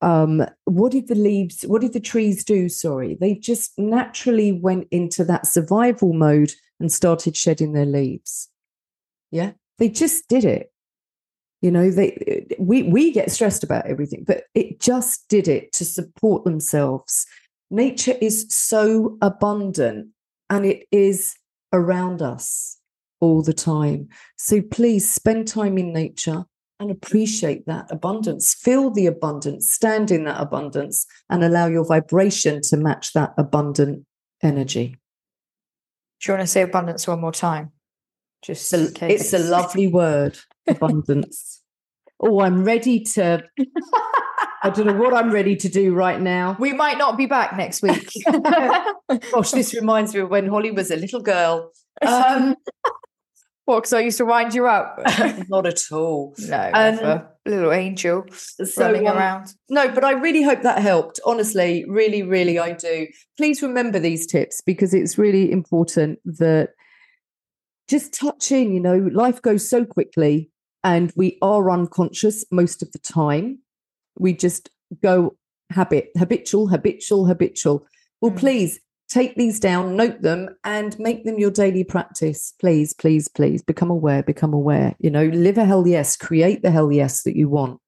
Um, 0.01 0.45
what 0.65 0.93
did 0.93 1.09
the 1.09 1.15
leaves 1.15 1.63
what 1.63 1.81
did 1.81 1.93
the 1.93 2.01
trees 2.01 2.45
do? 2.45 2.69
Sorry. 2.69 3.17
They 3.21 3.35
just 3.35 3.73
naturally 3.79 4.53
went 4.53 4.89
into 4.91 5.25
that 5.25 5.47
survival 5.47 6.13
mode 6.13 6.53
and 6.81 6.93
started 6.93 7.37
shedding 7.37 7.73
their 7.73 7.87
leaves. 7.87 8.49
Yeah? 9.31 9.53
They 9.79 9.89
just 9.89 10.29
did 10.29 10.45
it. 10.45 10.71
You 11.63 11.71
know 11.71 11.91
they 11.91 12.47
we 12.59 12.83
we 12.83 13.11
get 13.11 13.31
stressed 13.31 13.65
about 13.65 13.87
everything 13.87 14.23
but 14.27 14.45
it 14.55 14.81
just 14.81 15.27
did 15.29 15.49
it 15.49 15.73
to 15.73 15.85
support 15.85 16.45
themselves 16.45 17.27
nature 17.75 18.15
is 18.21 18.47
so 18.49 19.19
abundant 19.21 20.09
and 20.49 20.65
it 20.65 20.87
is 20.93 21.35
around 21.73 22.23
us 22.23 22.79
all 23.21 23.43
the 23.43 23.53
time. 23.53 24.09
So 24.37 24.63
please 24.63 25.11
spend 25.11 25.49
time 25.49 25.77
in 25.77 25.93
nature 25.93 26.45
and 26.79 26.91
appreciate 26.91 27.67
that 27.67 27.87
abundance. 27.91 28.55
Feel 28.55 28.91
the 28.91 29.07
abundance, 29.07 29.73
stand 29.73 30.11
in 30.11 30.25
that 30.25 30.41
abundance, 30.41 31.07
and 31.31 31.43
allow 31.43 31.67
your 31.67 31.85
vibration 31.85 32.61
to 32.63 32.77
match 32.77 33.13
that 33.13 33.33
abundant 33.39 34.05
energy. 34.43 34.97
Do 36.21 36.33
you 36.33 36.37
want 36.37 36.43
to 36.43 36.53
say 36.53 36.63
abundance 36.63 37.07
one 37.07 37.21
more 37.21 37.33
time? 37.33 37.73
Just 38.43 38.73
it's 38.73 39.03
a, 39.03 39.13
it's 39.13 39.33
a 39.33 39.39
lovely 39.39 39.87
word, 39.87 40.39
abundance. 40.69 41.63
oh, 42.21 42.41
I'm 42.41 42.65
ready 42.65 43.01
to. 43.01 43.43
I 44.65 44.71
don't 44.71 44.87
know 44.87 44.95
what 44.95 45.13
I'm 45.13 45.31
ready 45.31 45.57
to 45.57 45.69
do 45.69 45.93
right 45.93 46.19
now. 46.19 46.57
We 46.59 46.73
might 46.73 46.97
not 46.97 47.19
be 47.19 47.27
back 47.27 47.55
next 47.55 47.83
week. 47.83 48.11
Gosh, 49.31 49.51
this 49.51 49.75
reminds 49.75 50.15
me 50.15 50.21
of 50.21 50.31
when 50.31 50.49
Holly 50.49 50.71
was 50.71 50.91
a 50.91 50.97
little 50.97 51.21
girl. 51.21 51.71
Um, 52.01 52.57
what? 53.67 53.81
Because 53.81 53.93
I 53.93 54.01
used 54.01 54.17
to 54.17 54.25
wind 54.25 54.55
you 54.55 54.67
up. 54.67 55.01
Not 55.51 55.67
at 55.67 55.93
all. 55.93 56.35
No, 56.39 56.71
um, 56.73 57.27
little 57.45 57.73
angel 57.73 58.25
so, 58.33 58.87
running 58.87 59.07
um, 59.07 59.19
around. 59.19 59.49
No, 59.69 59.91
but 59.91 60.03
I 60.03 60.13
really 60.13 60.43
hope 60.43 60.63
that 60.63 60.79
helped. 60.79 61.21
Honestly, 61.27 61.85
really, 61.87 62.23
really, 62.23 62.59
I 62.59 62.73
do. 62.73 63.07
Please 63.37 63.61
remember 63.61 63.99
these 63.99 64.27
tips 64.27 64.63
because 64.63 64.95
it's 64.95 65.19
really 65.19 65.53
important 65.53 66.21
that 66.25 66.71
just 67.87 68.15
touch 68.15 68.51
in. 68.51 68.73
You 68.73 68.81
know, 68.81 68.97
life 69.13 69.43
goes 69.43 69.69
so 69.69 69.85
quickly, 69.85 70.51
and 70.83 71.13
we 71.17 71.37
are 71.43 71.71
unconscious 71.71 72.47
most 72.51 72.83
of 72.83 72.91
the 72.93 72.99
time. 72.99 73.59
We 74.19 74.35
just 74.35 74.71
go 75.03 75.37
habit, 75.71 76.11
habitual, 76.17 76.69
habitual, 76.69 77.27
habitual. 77.27 77.87
Well, 78.21 78.33
mm. 78.33 78.39
please 78.39 78.81
take 79.09 79.37
these 79.37 79.61
down, 79.61 79.97
note 79.97 80.23
them, 80.23 80.49
and 80.65 80.99
make 80.99 81.25
them 81.25 81.39
your 81.39 81.51
daily 81.51 81.85
practice. 81.85 82.55
Please, 82.61 82.95
please, 82.95 83.29
please 83.29 83.63
become 83.63 83.91
aware, 83.91 84.23
become 84.23 84.53
aware. 84.53 84.95
You 84.99 85.11
know, 85.11 85.27
live 85.27 85.59
a 85.59 85.65
hell 85.65 85.87
yes, 85.87 86.17
create 86.17 86.63
the 86.63 86.71
hell 86.71 86.91
yes 86.91 87.23
that 87.23 87.37
you 87.37 87.49
want. 87.49 87.81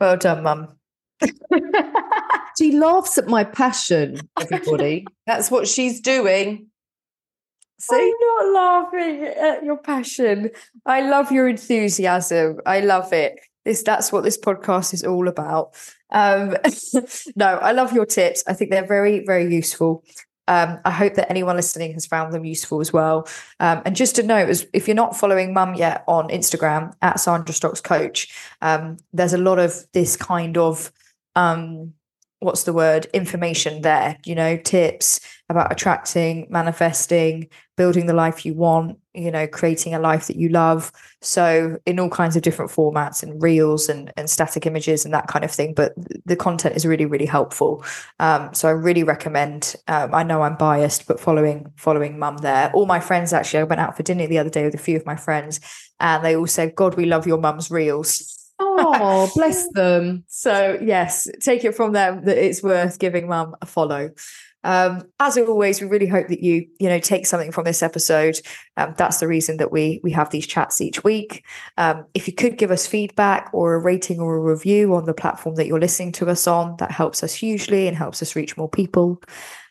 Well 0.00 0.16
done, 0.16 0.42
mum. 0.42 0.78
she 2.58 2.72
laughs 2.72 3.18
at 3.18 3.28
my 3.28 3.44
passion, 3.44 4.18
everybody. 4.40 5.06
That's 5.26 5.50
what 5.50 5.68
she's 5.68 6.00
doing. 6.00 6.66
See? 7.82 7.96
I'm 7.96 8.12
not 8.20 8.52
laughing 8.52 9.24
at 9.24 9.64
your 9.64 9.76
passion. 9.76 10.50
I 10.86 11.00
love 11.00 11.32
your 11.32 11.48
enthusiasm. 11.48 12.60
I 12.64 12.78
love 12.78 13.12
it. 13.12 13.40
This 13.64 13.82
that's 13.82 14.12
what 14.12 14.22
this 14.22 14.38
podcast 14.38 14.94
is 14.94 15.02
all 15.02 15.26
about. 15.26 15.74
Um, 16.10 16.56
no, 17.36 17.46
I 17.46 17.72
love 17.72 17.92
your 17.92 18.06
tips. 18.06 18.44
I 18.46 18.52
think 18.52 18.70
they're 18.70 18.86
very, 18.86 19.24
very 19.24 19.52
useful. 19.52 20.04
Um, 20.46 20.78
I 20.84 20.92
hope 20.92 21.14
that 21.14 21.28
anyone 21.28 21.56
listening 21.56 21.92
has 21.94 22.06
found 22.06 22.32
them 22.32 22.44
useful 22.44 22.80
as 22.80 22.92
well. 22.92 23.28
Um, 23.58 23.82
and 23.84 23.96
just 23.96 24.14
to 24.16 24.22
note, 24.22 24.64
if 24.72 24.86
you're 24.86 24.94
not 24.94 25.16
following 25.16 25.52
Mum 25.52 25.74
yet 25.74 26.04
on 26.06 26.28
Instagram 26.28 26.94
at 27.02 27.18
Sandra 27.18 27.52
Stocks 27.52 27.80
Coach, 27.80 28.32
um, 28.60 28.96
there's 29.12 29.32
a 29.32 29.38
lot 29.38 29.58
of 29.58 29.74
this 29.92 30.16
kind 30.16 30.56
of 30.56 30.92
um, 31.34 31.94
what's 32.42 32.64
the 32.64 32.72
word? 32.72 33.06
Information 33.12 33.82
there 33.82 34.18
you 34.24 34.34
know 34.34 34.56
tips 34.56 35.20
about 35.48 35.70
attracting 35.70 36.46
manifesting 36.48 37.48
building 37.76 38.06
the 38.06 38.14
life 38.14 38.46
you 38.46 38.54
want 38.54 38.98
you 39.14 39.30
know 39.30 39.46
creating 39.46 39.94
a 39.94 39.98
life 39.98 40.26
that 40.26 40.36
you 40.36 40.48
love. 40.48 40.90
So 41.20 41.78
in 41.86 42.00
all 42.00 42.08
kinds 42.08 42.36
of 42.36 42.42
different 42.42 42.70
formats 42.70 43.22
and 43.22 43.40
reels 43.42 43.88
and, 43.88 44.12
and 44.16 44.28
static 44.28 44.66
images 44.66 45.04
and 45.04 45.14
that 45.14 45.28
kind 45.28 45.44
of 45.44 45.50
thing 45.50 45.74
but 45.74 45.92
the 46.24 46.36
content 46.36 46.76
is 46.76 46.86
really 46.86 47.06
really 47.06 47.26
helpful. 47.26 47.84
Um, 48.18 48.52
so 48.54 48.68
i 48.68 48.72
really 48.72 49.04
recommend 49.04 49.76
um, 49.88 50.14
i 50.14 50.22
know 50.22 50.42
i'm 50.42 50.56
biased 50.56 51.06
but 51.06 51.20
following 51.20 51.72
following 51.76 52.18
mum 52.18 52.38
there. 52.38 52.70
All 52.72 52.86
my 52.86 53.00
friends 53.00 53.32
actually 53.32 53.60
i 53.60 53.64
went 53.64 53.80
out 53.80 53.96
for 53.96 54.02
dinner 54.02 54.26
the 54.26 54.38
other 54.38 54.50
day 54.50 54.64
with 54.64 54.74
a 54.74 54.78
few 54.78 54.96
of 54.96 55.06
my 55.06 55.16
friends 55.16 55.60
and 56.00 56.24
they 56.24 56.36
all 56.36 56.46
said 56.46 56.74
god 56.74 56.96
we 56.96 57.04
love 57.06 57.26
your 57.26 57.38
mum's 57.38 57.70
reels 57.70 58.41
Oh, 58.64 59.30
bless 59.34 59.68
them. 59.72 60.24
So, 60.28 60.78
yes, 60.80 61.28
take 61.40 61.64
it 61.64 61.74
from 61.74 61.92
them 61.92 62.24
that 62.24 62.38
it's 62.38 62.62
worth 62.62 62.98
giving 62.98 63.28
mum 63.28 63.56
a 63.60 63.66
follow. 63.66 64.10
Um, 64.64 65.08
as 65.18 65.36
always, 65.36 65.80
we 65.80 65.88
really 65.88 66.06
hope 66.06 66.28
that 66.28 66.40
you, 66.40 66.66
you 66.78 66.88
know, 66.88 67.00
take 67.00 67.26
something 67.26 67.50
from 67.50 67.64
this 67.64 67.82
episode. 67.82 68.40
Um, 68.76 68.94
that's 68.96 69.18
the 69.18 69.26
reason 69.26 69.56
that 69.56 69.72
we 69.72 70.00
we 70.04 70.12
have 70.12 70.30
these 70.30 70.46
chats 70.46 70.80
each 70.80 71.02
week. 71.02 71.44
Um, 71.76 72.06
if 72.14 72.28
you 72.28 72.32
could 72.32 72.58
give 72.58 72.70
us 72.70 72.86
feedback 72.86 73.50
or 73.52 73.74
a 73.74 73.80
rating 73.80 74.20
or 74.20 74.36
a 74.36 74.40
review 74.40 74.94
on 74.94 75.04
the 75.04 75.14
platform 75.14 75.56
that 75.56 75.66
you're 75.66 75.80
listening 75.80 76.12
to 76.12 76.28
us 76.28 76.46
on, 76.46 76.76
that 76.78 76.92
helps 76.92 77.24
us 77.24 77.34
hugely 77.34 77.88
and 77.88 77.96
helps 77.96 78.22
us 78.22 78.36
reach 78.36 78.56
more 78.56 78.68
people. 78.68 79.20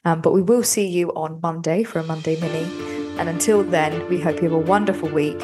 Um, 0.04 0.20
but 0.20 0.34
we 0.34 0.42
will 0.42 0.64
see 0.64 0.88
you 0.88 1.10
on 1.14 1.40
Monday 1.42 1.84
for 1.84 2.00
a 2.00 2.04
Monday 2.04 2.40
mini. 2.42 2.70
And 3.18 3.30
until 3.30 3.64
then, 3.64 4.08
we 4.10 4.20
hope 4.20 4.38
you 4.38 4.50
have 4.50 4.54
a 4.54 4.58
wonderful 4.58 5.10
week. 5.10 5.40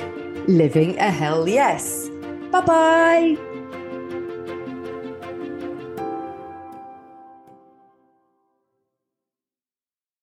Living 0.48 0.98
a 0.98 1.12
hell 1.12 1.48
yes. 1.48 2.10
Bye 2.52 2.62
bye. 2.62 3.47